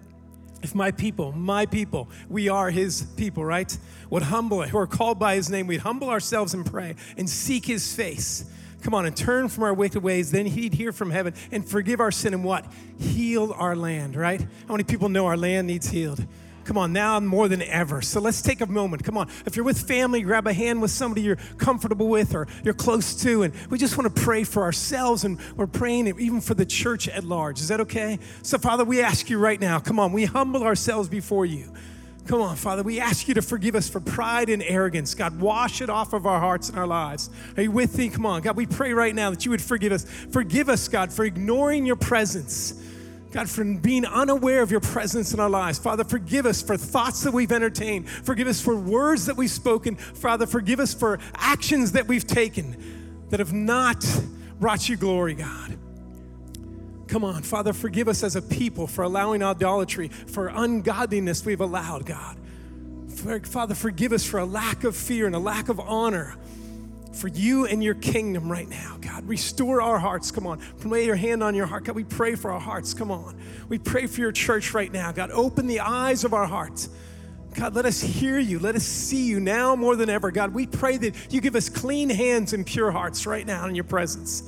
[0.63, 3.75] If my people, my people, we are his people, right?
[4.11, 7.65] Would humble, who are called by his name, we'd humble ourselves and pray and seek
[7.65, 8.45] his face.
[8.83, 10.31] Come on and turn from our wicked ways.
[10.31, 12.65] Then he'd hear from heaven and forgive our sin and what?
[12.99, 14.41] Heal our land, right?
[14.67, 16.25] How many people know our land needs healed?
[16.71, 18.01] Come on, now more than ever.
[18.01, 19.03] So let's take a moment.
[19.03, 19.27] Come on.
[19.45, 23.13] If you're with family, grab a hand with somebody you're comfortable with or you're close
[23.23, 23.43] to.
[23.43, 27.09] And we just want to pray for ourselves and we're praying even for the church
[27.09, 27.59] at large.
[27.59, 28.19] Is that okay?
[28.41, 31.73] So, Father, we ask you right now, come on, we humble ourselves before you.
[32.25, 35.13] Come on, Father, we ask you to forgive us for pride and arrogance.
[35.13, 37.29] God, wash it off of our hearts and our lives.
[37.57, 38.07] Are you with me?
[38.07, 38.43] Come on.
[38.43, 40.05] God, we pray right now that you would forgive us.
[40.05, 42.81] Forgive us, God, for ignoring your presence.
[43.31, 45.79] God, for being unaware of your presence in our lives.
[45.79, 48.09] Father, forgive us for thoughts that we've entertained.
[48.09, 49.95] Forgive us for words that we've spoken.
[49.95, 54.05] Father, forgive us for actions that we've taken that have not
[54.59, 55.77] brought you glory, God.
[57.07, 62.05] Come on, Father, forgive us as a people for allowing idolatry, for ungodliness we've allowed,
[62.05, 62.37] God.
[63.45, 66.35] Father, forgive us for a lack of fear and a lack of honor
[67.13, 69.27] for you and your kingdom right now, God.
[69.27, 70.31] Restore our hearts.
[70.31, 70.61] Come on.
[70.83, 71.83] Lay your hand on your heart.
[71.83, 72.93] God, we pray for our hearts.
[72.93, 73.39] Come on.
[73.69, 75.11] We pray for your church right now.
[75.11, 76.89] God, open the eyes of our hearts.
[77.53, 78.59] God, let us hear you.
[78.59, 80.31] Let us see you now more than ever.
[80.31, 83.75] God, we pray that you give us clean hands and pure hearts right now in
[83.75, 84.43] your presence.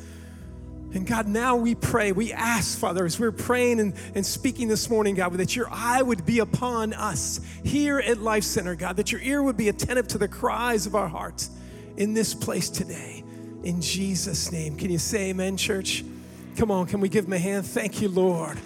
[0.93, 4.91] And God, now we pray, we ask, Father, as we're praying and, and speaking this
[4.91, 9.11] morning, God, that your eye would be upon us here at Life Center, God, that
[9.11, 11.49] your ear would be attentive to the cries of our hearts
[11.97, 13.23] in this place today.
[13.63, 14.75] In Jesus' name.
[14.77, 16.03] Can you say amen, church?
[16.57, 17.65] Come on, can we give him a hand?
[17.65, 18.57] Thank you, Lord.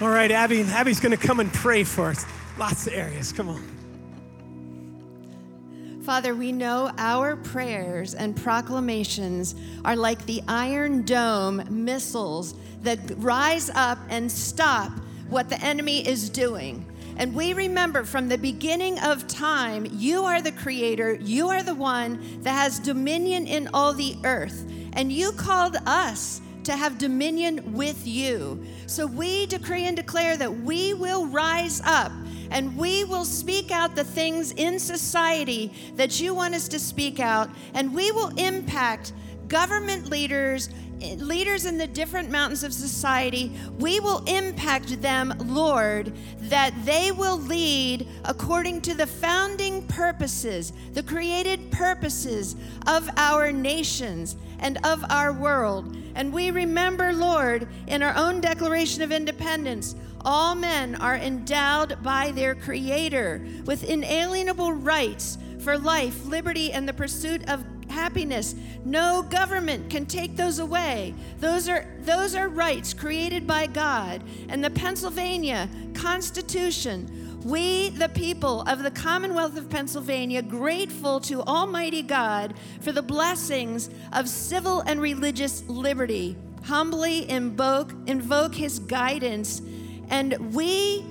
[0.00, 2.24] All right, Abby, Abby's going to come and pray for us.
[2.58, 3.32] Lots of areas.
[3.32, 3.76] Come on.
[6.02, 13.70] Father, we know our prayers and proclamations are like the Iron Dome missiles that rise
[13.70, 14.92] up and stop
[15.28, 16.86] what the enemy is doing.
[17.16, 21.74] And we remember from the beginning of time, you are the creator, you are the
[21.74, 24.70] one that has dominion in all the earth.
[24.92, 28.64] And you called us to have dominion with you.
[28.86, 32.12] So we decree and declare that we will rise up
[32.50, 37.18] and we will speak out the things in society that you want us to speak
[37.18, 39.12] out, and we will impact
[39.48, 46.74] government leaders leaders in the different mountains of society, we will impact them, Lord, that
[46.84, 52.56] they will lead according to the founding purposes, the created purposes
[52.86, 55.96] of our nations and of our world.
[56.14, 62.32] And we remember, Lord, in our own Declaration of Independence, all men are endowed by
[62.32, 67.64] their Creator with inalienable rights for life, liberty, and the pursuit of
[67.96, 68.54] happiness.
[68.84, 71.14] No government can take those away.
[71.40, 74.22] Those are, those are rights created by God.
[74.50, 82.02] And the Pennsylvania Constitution, we, the people of the Commonwealth of Pennsylvania, grateful to Almighty
[82.02, 89.62] God for the blessings of civil and religious liberty, humbly invoke, invoke His guidance.
[90.10, 91.02] And we,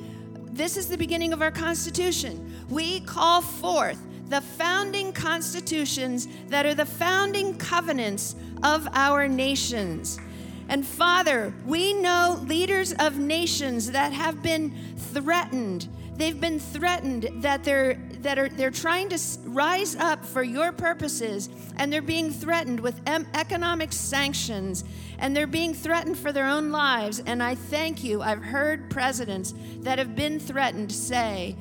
[0.51, 2.53] this is the beginning of our Constitution.
[2.69, 10.19] We call forth the founding constitutions that are the founding covenants of our nations.
[10.67, 15.88] And Father, we know leaders of nations that have been threatened.
[16.17, 21.49] They've been threatened that they're that are they're trying to rise up for your purposes
[21.75, 24.83] and they're being threatened with economic sanctions
[25.19, 28.21] and they're being threatened for their own lives and I thank you.
[28.21, 31.55] I've heard presidents that have been threatened say,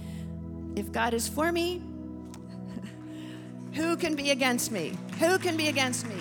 [0.77, 1.83] if God is for me,
[3.75, 4.93] who can be against me?
[5.19, 6.17] Who can be against me?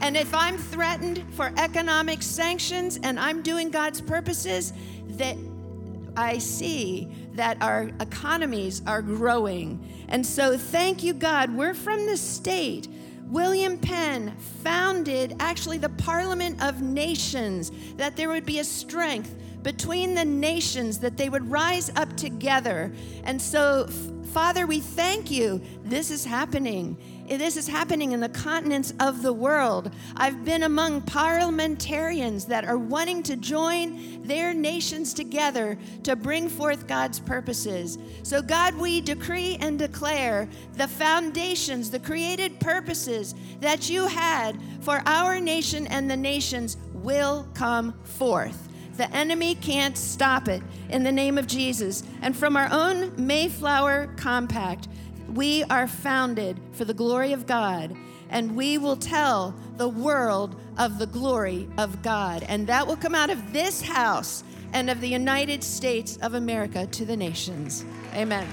[0.00, 4.72] And if I'm threatened for economic sanctions and I'm doing God's purposes,
[5.10, 5.36] that
[6.16, 10.06] I see that our economies are growing.
[10.08, 11.54] And so, thank you, God.
[11.54, 12.88] We're from the state.
[13.26, 19.34] William Penn founded actually the Parliament of Nations, that there would be a strength
[19.66, 22.92] between the nations, that they would rise up together.
[23.24, 23.88] And so,
[24.32, 25.60] Father, we thank you.
[25.82, 26.96] This is happening.
[27.28, 29.90] This is happening in the continents of the world.
[30.16, 36.86] I've been among parliamentarians that are wanting to join their nations together to bring forth
[36.86, 37.98] God's purposes.
[38.22, 45.02] So, God, we decree and declare the foundations, the created purposes that you had for
[45.06, 48.65] our nation and the nations will come forth.
[48.96, 52.02] The enemy can't stop it in the name of Jesus.
[52.22, 54.88] And from our own Mayflower Compact,
[55.34, 57.94] we are founded for the glory of God,
[58.30, 62.44] and we will tell the world of the glory of God.
[62.48, 66.86] And that will come out of this house and of the United States of America
[66.86, 67.84] to the nations.
[68.14, 68.48] Amen.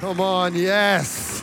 [0.00, 1.42] Come on, yes.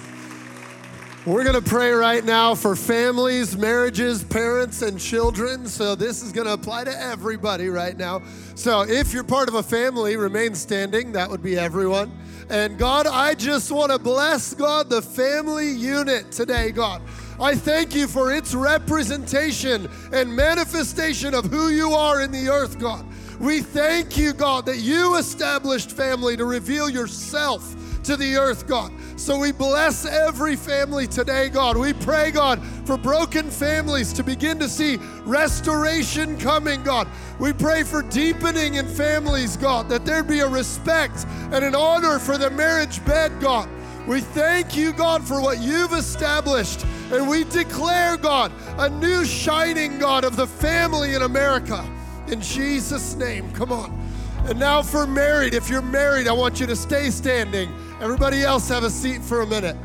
[1.25, 5.67] We're going to pray right now for families, marriages, parents, and children.
[5.67, 8.23] So, this is going to apply to everybody right now.
[8.55, 11.13] So, if you're part of a family, remain standing.
[11.13, 12.11] That would be everyone.
[12.49, 17.01] And God, I just want to bless, God, the family unit today, God.
[17.39, 22.77] I thank you for its representation and manifestation of who you are in the earth,
[22.79, 23.05] God.
[23.39, 28.91] We thank you, God, that you established family to reveal yourself to the earth, God.
[29.15, 31.77] So we bless every family today, God.
[31.77, 37.07] We pray, God, for broken families to begin to see restoration coming, God.
[37.39, 42.19] We pray for deepening in families, God, that there be a respect and an honor
[42.19, 43.69] for the marriage bed, God.
[44.07, 46.85] We thank you, God, for what you've established.
[47.11, 51.89] And we declare, God, a new shining, God, of the family in America.
[52.27, 53.99] In Jesus' name, come on.
[54.45, 57.71] And now for married, if you're married, I want you to stay standing.
[58.03, 59.77] Everybody else have a seat for a minute.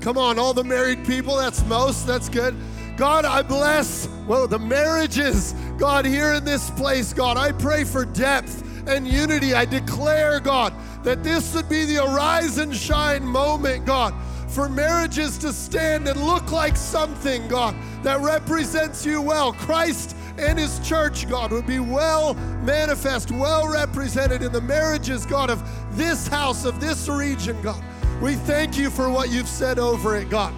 [0.00, 2.54] Come on, all the married people, that's most, that's good.
[2.96, 8.04] God, I bless, well, the marriages, God, here in this place, God, I pray for
[8.04, 9.52] depth and unity.
[9.52, 14.14] I declare, God, that this would be the arise and shine moment, God,
[14.46, 19.52] for marriages to stand and look like something, God, that represents you well.
[19.52, 25.50] Christ and his church, God, would be well manifest, well represented in the marriages, God,
[25.50, 25.62] of
[25.96, 27.82] this house, of this region, God.
[28.20, 30.54] We thank you for what you've said over it, God.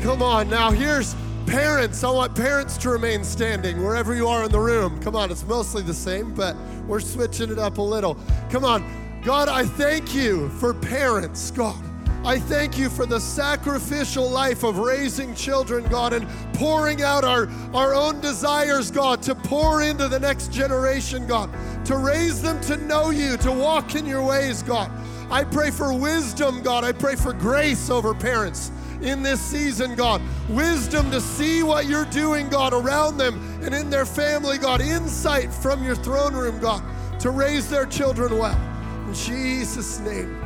[0.00, 1.14] Come on, now here's
[1.46, 2.04] parents.
[2.04, 5.00] I want parents to remain standing wherever you are in the room.
[5.00, 6.54] Come on, it's mostly the same, but
[6.86, 8.16] we're switching it up a little.
[8.50, 8.84] Come on,
[9.22, 11.82] God, I thank you for parents, God.
[12.24, 17.48] I thank you for the sacrificial life of raising children, God, and pouring out our,
[17.72, 21.50] our own desires, God, to pour into the next generation, God,
[21.86, 24.90] to raise them to know you, to walk in your ways, God.
[25.30, 26.84] I pray for wisdom, God.
[26.84, 30.20] I pray for grace over parents in this season, God.
[30.48, 34.80] Wisdom to see what you're doing, God, around them and in their family, God.
[34.80, 36.82] Insight from your throne room, God,
[37.20, 38.58] to raise their children well.
[39.06, 40.37] In Jesus' name.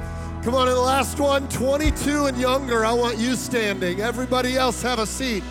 [0.43, 4.01] Come on, in the last one, 22 and younger, I want you standing.
[4.01, 5.45] Everybody else have a seat.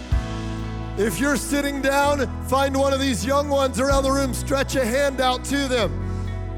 [0.98, 4.84] If you're sitting down, find one of these young ones around the room, stretch a
[4.86, 5.94] hand out to them.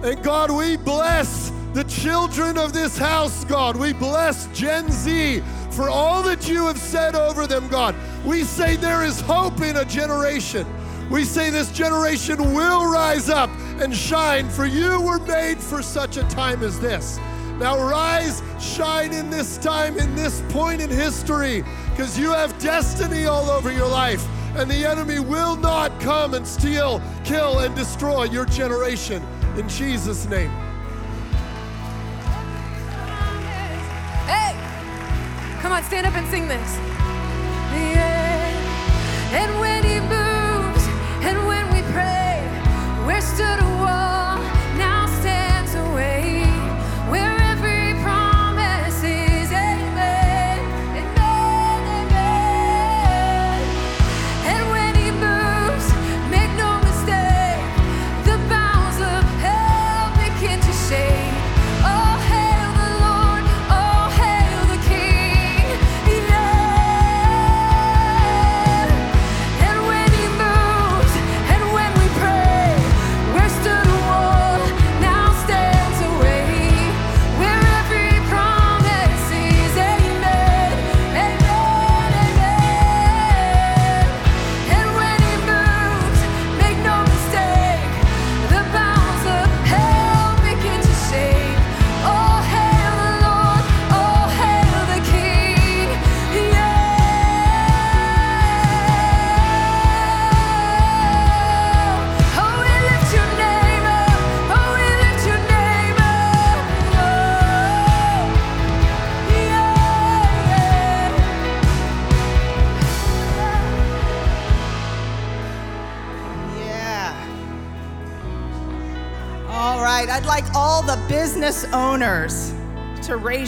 [0.03, 3.75] And God, we bless the children of this house, God.
[3.75, 7.95] We bless Gen Z for all that you have said over them, God.
[8.25, 10.65] We say there is hope in a generation.
[11.11, 16.17] We say this generation will rise up and shine, for you were made for such
[16.17, 17.19] a time as this.
[17.63, 23.25] Now rise, shine in this time, in this point in history, because you have destiny
[23.25, 24.27] all over your life.
[24.57, 29.23] And the enemy will not come and steal, kill, and destroy your generation.
[29.55, 30.49] In Jesus' name.
[34.27, 34.57] Hey!
[35.61, 36.77] Come on, stand up and sing this.
[37.71, 38.32] Yeah.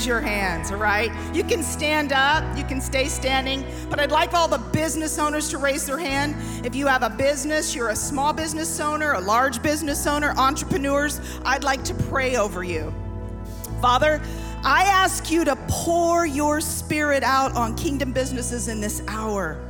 [0.05, 1.11] Your hands, all right?
[1.33, 5.49] You can stand up, you can stay standing, but I'd like all the business owners
[5.49, 6.35] to raise their hand.
[6.65, 11.19] If you have a business, you're a small business owner, a large business owner, entrepreneurs,
[11.43, 12.93] I'd like to pray over you.
[13.81, 14.21] Father,
[14.63, 19.61] I ask you to pour your spirit out on kingdom businesses in this hour.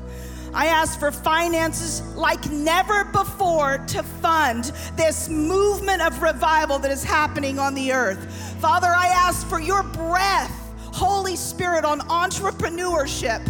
[0.55, 7.03] I ask for finances like never before to fund this movement of revival that is
[7.03, 8.31] happening on the earth.
[8.61, 10.51] Father, I ask for your breath,
[10.93, 13.41] Holy Spirit, on entrepreneurship.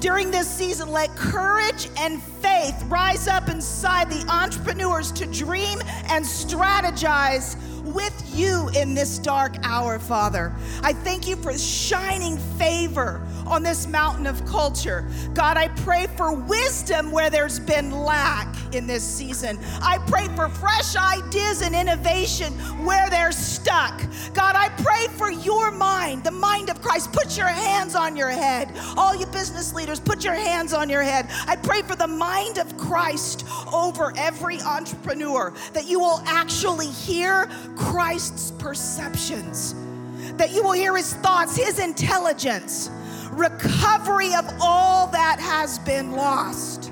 [0.00, 6.24] During this season, let courage and faith rise up inside the entrepreneurs to dream and
[6.24, 7.56] strategize
[7.94, 10.52] with you in this dark hour, Father.
[10.82, 15.08] I thank you for shining favor on this mountain of culture.
[15.34, 19.58] God, I pray for wisdom where there's been lack in this season.
[19.80, 22.52] I pray for fresh ideas and innovation
[22.84, 24.02] where they're stuck.
[24.32, 27.12] God, I pray for your mind, the mind of Christ.
[27.12, 28.72] Put your hands on your head.
[28.96, 31.26] All you business leaders, put your hands on your head.
[31.46, 37.48] I pray for the mind of Christ over every entrepreneur, that you will actually hear
[37.84, 39.74] Christ's perceptions,
[40.36, 42.90] that you will hear his thoughts, his intelligence,
[43.32, 46.90] recovery of all that has been lost.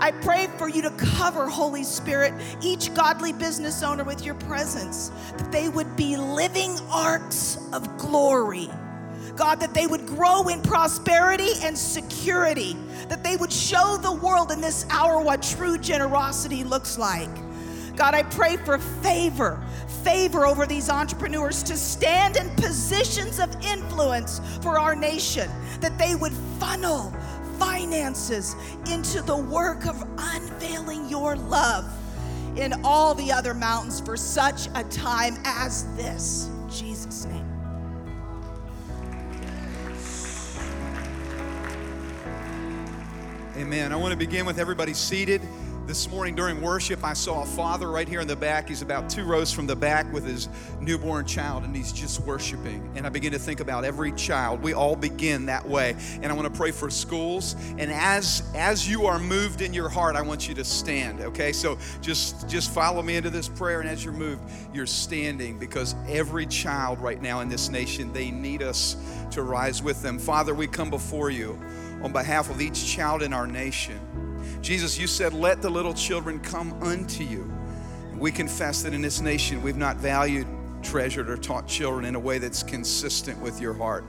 [0.00, 5.10] I pray for you to cover, Holy Spirit, each godly business owner with your presence,
[5.36, 8.70] that they would be living arks of glory.
[9.34, 12.76] God, that they would grow in prosperity and security,
[13.08, 17.30] that they would show the world in this hour what true generosity looks like.
[17.98, 19.60] God, I pray for favor,
[20.04, 26.14] favor over these entrepreneurs to stand in positions of influence for our nation, that they
[26.14, 27.12] would funnel
[27.58, 28.54] finances
[28.88, 31.92] into the work of unveiling your love
[32.56, 36.46] in all the other mountains for such a time as this.
[36.46, 37.44] In Jesus' name.
[43.56, 43.92] Amen.
[43.92, 45.42] I want to begin with everybody seated.
[45.88, 48.68] This morning during worship, I saw a father right here in the back.
[48.68, 50.50] He's about two rows from the back with his
[50.82, 52.92] newborn child, and he's just worshiping.
[52.94, 54.62] And I begin to think about every child.
[54.62, 55.96] We all begin that way.
[56.20, 57.56] And I want to pray for schools.
[57.78, 61.22] And as as you are moved in your heart, I want you to stand.
[61.22, 63.80] Okay, so just just follow me into this prayer.
[63.80, 64.42] And as you're moved,
[64.74, 68.94] you're standing because every child right now in this nation, they need us
[69.30, 70.18] to rise with them.
[70.18, 71.58] Father, we come before you
[72.02, 74.27] on behalf of each child in our nation.
[74.60, 77.50] Jesus, you said, Let the little children come unto you.
[78.16, 80.46] We confess that in this nation we've not valued,
[80.82, 84.04] treasured, or taught children in a way that's consistent with your heart.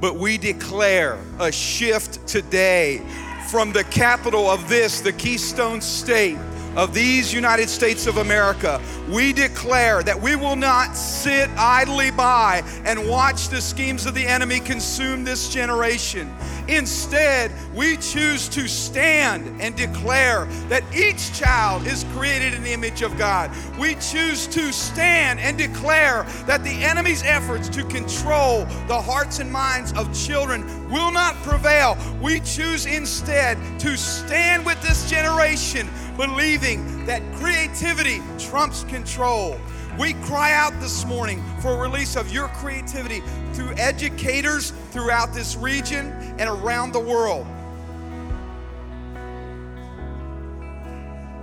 [0.00, 3.02] But we declare a shift today
[3.50, 6.38] from the capital of this, the Keystone State
[6.76, 12.62] of these United States of America, we declare that we will not sit idly by
[12.84, 16.32] and watch the schemes of the enemy consume this generation.
[16.70, 23.02] Instead, we choose to stand and declare that each child is created in the image
[23.02, 23.50] of God.
[23.76, 29.50] We choose to stand and declare that the enemy's efforts to control the hearts and
[29.50, 31.98] minds of children will not prevail.
[32.22, 39.58] We choose instead to stand with this generation believing that creativity trumps control.
[40.00, 43.22] We cry out this morning for a release of your creativity
[43.52, 46.06] through educators throughout this region
[46.38, 47.46] and around the world.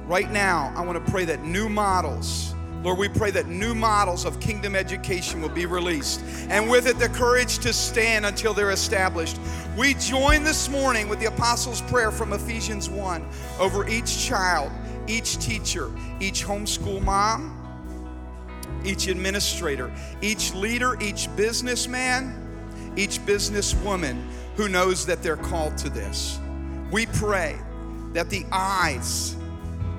[0.08, 4.26] Right now, I want to pray that new models, Lord, we pray that new models
[4.26, 8.72] of kingdom education will be released, and with it, the courage to stand until they're
[8.72, 9.38] established.
[9.78, 13.24] We join this morning with the Apostles' Prayer from Ephesians 1
[13.60, 14.72] over each child,
[15.06, 17.67] each teacher, each homeschool mom,
[18.84, 19.92] each administrator,
[20.22, 22.34] each leader, each businessman,
[22.96, 24.22] each businesswoman
[24.56, 26.40] who knows that they're called to this.
[26.92, 27.58] We pray
[28.14, 29.36] that the eyes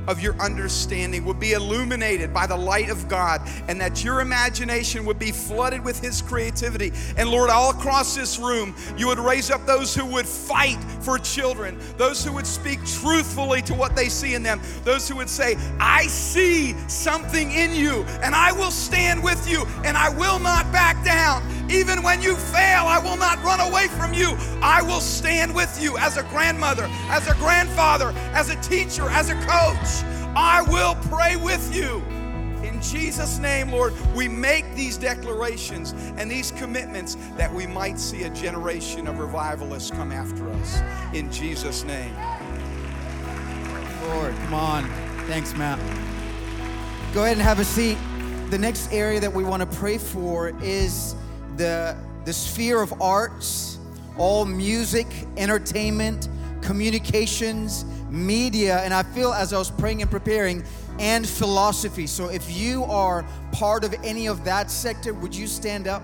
[0.09, 5.05] of your understanding would be illuminated by the light of God and that your imagination
[5.05, 6.93] would be flooded with His creativity.
[7.17, 11.19] And Lord, all across this room, you would raise up those who would fight for
[11.19, 15.29] children, those who would speak truthfully to what they see in them, those who would
[15.29, 20.39] say, I see something in you and I will stand with you and I will
[20.39, 21.43] not back down.
[21.71, 24.37] Even when you fail, I will not run away from you.
[24.63, 29.29] I will stand with you as a grandmother, as a grandfather, as a teacher, as
[29.29, 29.98] a coach.
[30.37, 32.03] I will pray with you.
[32.63, 38.25] In Jesus' name, Lord, we make these declarations and these commitments that we might see
[38.25, 40.81] a generation of revivalists come after us.
[41.15, 42.15] In Jesus' name.
[44.03, 44.85] Lord, come on.
[45.27, 45.79] Thanks, Matt.
[47.15, 47.99] Go ahead and have a seat.
[48.51, 51.15] The next area that we want to pray for is
[51.57, 53.79] the, the sphere of arts,
[54.17, 56.29] all music, entertainment,
[56.63, 60.65] communications, media, and I feel as I was praying and preparing,
[60.99, 62.07] and philosophy.
[62.07, 66.03] So if you are part of any of that sector, would you stand up?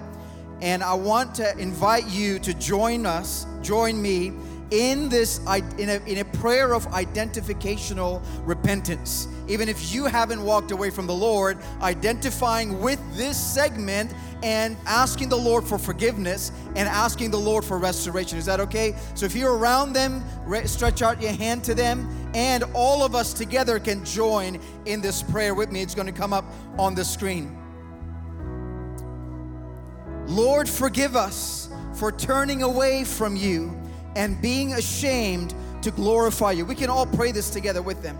[0.60, 4.32] And I want to invite you to join us, join me
[4.74, 5.38] in this
[5.78, 9.28] in a, in a prayer of identificational repentance.
[9.46, 14.12] Even if you haven't walked away from the Lord, identifying with this segment
[14.42, 18.36] and asking the Lord for forgiveness and asking the Lord for restoration.
[18.36, 18.96] Is that okay?
[19.14, 23.14] So if you're around them, re- stretch out your hand to them, and all of
[23.14, 25.82] us together can join in this prayer with me.
[25.82, 26.46] It's going to come up
[26.78, 27.56] on the screen.
[30.26, 33.78] Lord, forgive us for turning away from you
[34.16, 36.64] and being ashamed to glorify you.
[36.64, 38.18] We can all pray this together with them.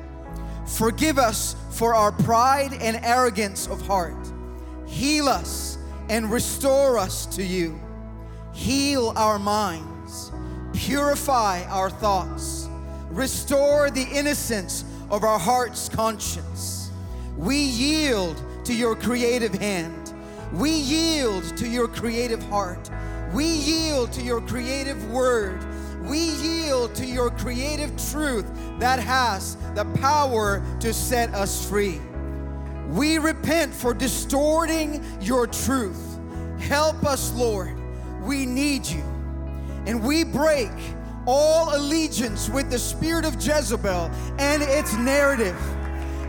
[0.66, 4.16] Forgive us for our pride and arrogance of heart.
[4.86, 5.78] Heal us
[6.08, 7.80] and restore us to you.
[8.52, 10.30] Heal our minds.
[10.72, 12.68] Purify our thoughts.
[13.10, 16.90] Restore the innocence of our heart's conscience.
[17.36, 20.12] We yield to your creative hand.
[20.52, 22.90] We yield to your creative heart.
[23.32, 25.64] We yield to your creative word.
[26.04, 28.46] We yield to your creative truth
[28.78, 32.00] that has the power to set us free.
[32.88, 36.18] We repent for distorting your truth.
[36.60, 37.74] Help us, Lord.
[38.22, 39.02] We need you.
[39.86, 40.70] And we break
[41.26, 45.58] all allegiance with the spirit of Jezebel and its narrative.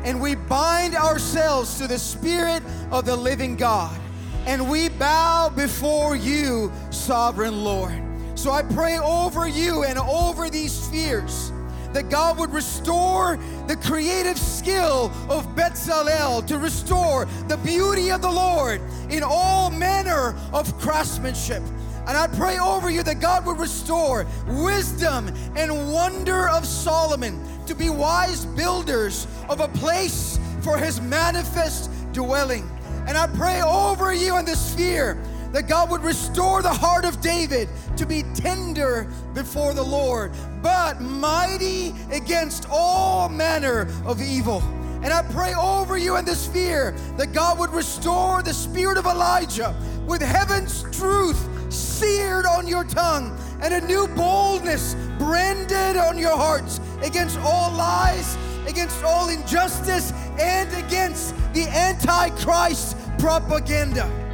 [0.05, 3.99] And we bind ourselves to the spirit of the living God.
[4.45, 8.04] And we bow before you, sovereign Lord.
[8.35, 11.51] So I pray over you and over these fears
[11.93, 18.29] that God would restore the creative skill of Betzalel to restore the beauty of the
[18.29, 21.63] Lord in all manner of craftsmanship.
[22.07, 27.73] And I pray over you that God would restore wisdom and wonder of Solomon to
[27.73, 32.69] be wise builders of a place for his manifest dwelling.
[33.07, 35.17] And I pray over you in this sphere
[35.51, 40.31] that God would restore the heart of David to be tender before the Lord,
[40.61, 44.61] but mighty against all manner of evil.
[45.03, 49.05] And I pray over you in this fear that God would restore the spirit of
[49.05, 49.75] Elijah
[50.07, 56.79] with heaven's truth seared on your tongue and a new boldness branded on your hearts
[57.01, 58.37] against all lies,
[58.67, 64.24] against all injustice, and against the Antichrist propaganda.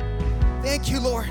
[0.61, 1.27] Thank you, Lord.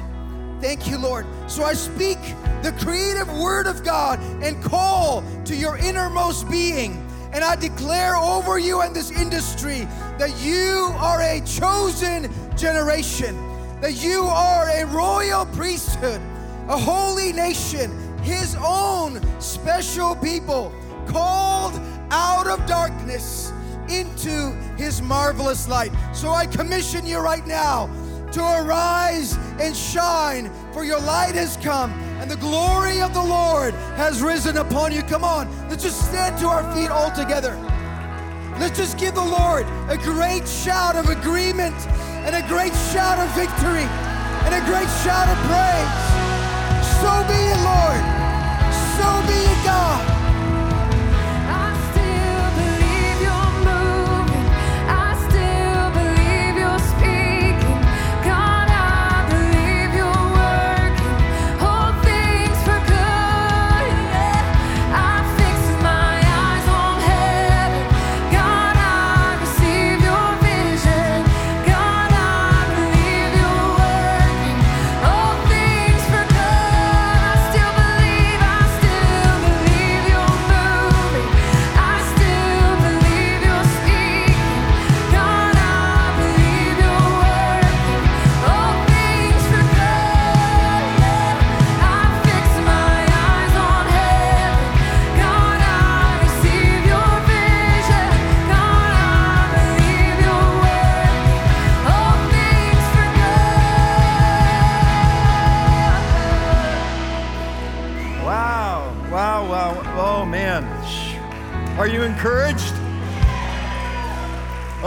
[0.60, 1.24] Thank you, Lord.
[1.46, 2.18] So I speak
[2.62, 7.06] the creative word of God and call to your innermost being.
[7.32, 9.86] And I declare over you and this industry
[10.18, 13.36] that you are a chosen generation,
[13.80, 16.20] that you are a royal priesthood,
[16.68, 20.72] a holy nation, his own special people,
[21.06, 23.52] called out of darkness
[23.88, 25.92] into his marvelous light.
[26.12, 27.88] So I commission you right now
[28.32, 33.74] to arise and shine, for your light has come, and the glory of the Lord
[33.96, 35.02] has risen upon you.
[35.02, 37.54] Come on, let's just stand to our feet all together.
[38.58, 41.76] Let's just give the Lord a great shout of agreement
[42.26, 43.88] and a great shout of victory
[44.44, 46.20] and a great shout of praise.
[47.00, 48.19] So be it, Lord.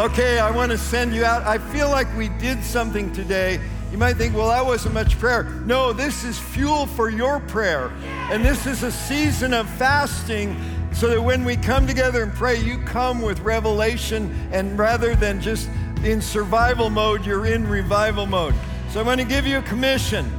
[0.03, 1.43] Okay, I want to send you out.
[1.43, 3.57] I feel like we did something today.
[3.89, 5.45] You might think, well, that wasn't much prayer.
[5.65, 7.87] No, this is fuel for your prayer.
[8.29, 10.59] And this is a season of fasting
[10.91, 15.39] so that when we come together and pray, you come with revelation, and rather than
[15.39, 15.69] just
[16.03, 18.55] in survival mode, you're in revival mode.
[18.89, 20.29] So I'm going to give you a commission.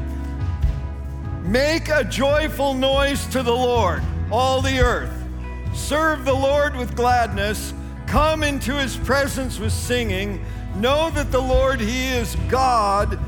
[1.43, 5.25] Make a joyful noise to the Lord, all the earth.
[5.73, 7.73] Serve the Lord with gladness.
[8.15, 10.41] Come into his presence with singing.
[10.77, 13.19] Know that the Lord, he is God.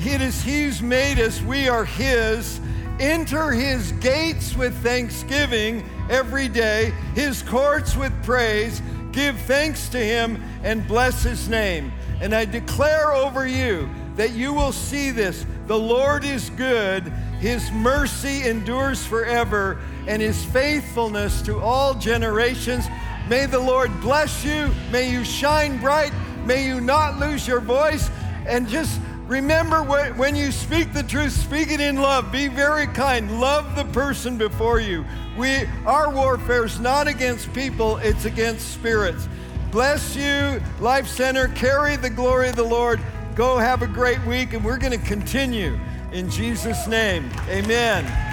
[0.00, 2.60] It is he's made us, we are his.
[2.98, 8.82] Enter his gates with thanksgiving every day, his courts with praise.
[9.12, 11.92] Give thanks to him and bless his name.
[12.20, 15.46] And I declare over you that you will see this.
[15.68, 17.04] The Lord is good,
[17.38, 22.88] his mercy endures forever, and his faithfulness to all generations.
[23.28, 24.70] May the Lord bless you.
[24.90, 26.12] May you shine bright.
[26.44, 28.10] May you not lose your voice.
[28.46, 32.32] And just remember when you speak the truth, speak it in love.
[32.32, 33.40] Be very kind.
[33.40, 35.04] Love the person before you.
[35.38, 39.28] We, our warfare is not against people, it's against spirits.
[39.70, 41.48] Bless you, Life Center.
[41.48, 43.00] Carry the glory of the Lord.
[43.34, 45.78] Go have a great week, and we're going to continue
[46.12, 47.30] in Jesus' name.
[47.48, 48.31] Amen.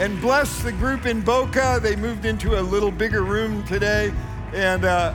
[0.00, 1.78] And bless the group in Boca.
[1.80, 4.12] They moved into a little bigger room today.
[4.52, 5.14] And uh,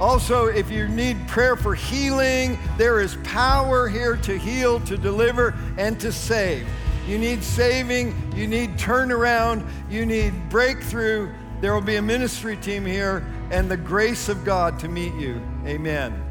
[0.00, 5.54] also, if you need prayer for healing, there is power here to heal, to deliver,
[5.78, 6.66] and to save.
[7.06, 11.30] You need saving, you need turnaround, you need breakthrough.
[11.60, 15.40] There will be a ministry team here and the grace of God to meet you.
[15.66, 16.23] Amen.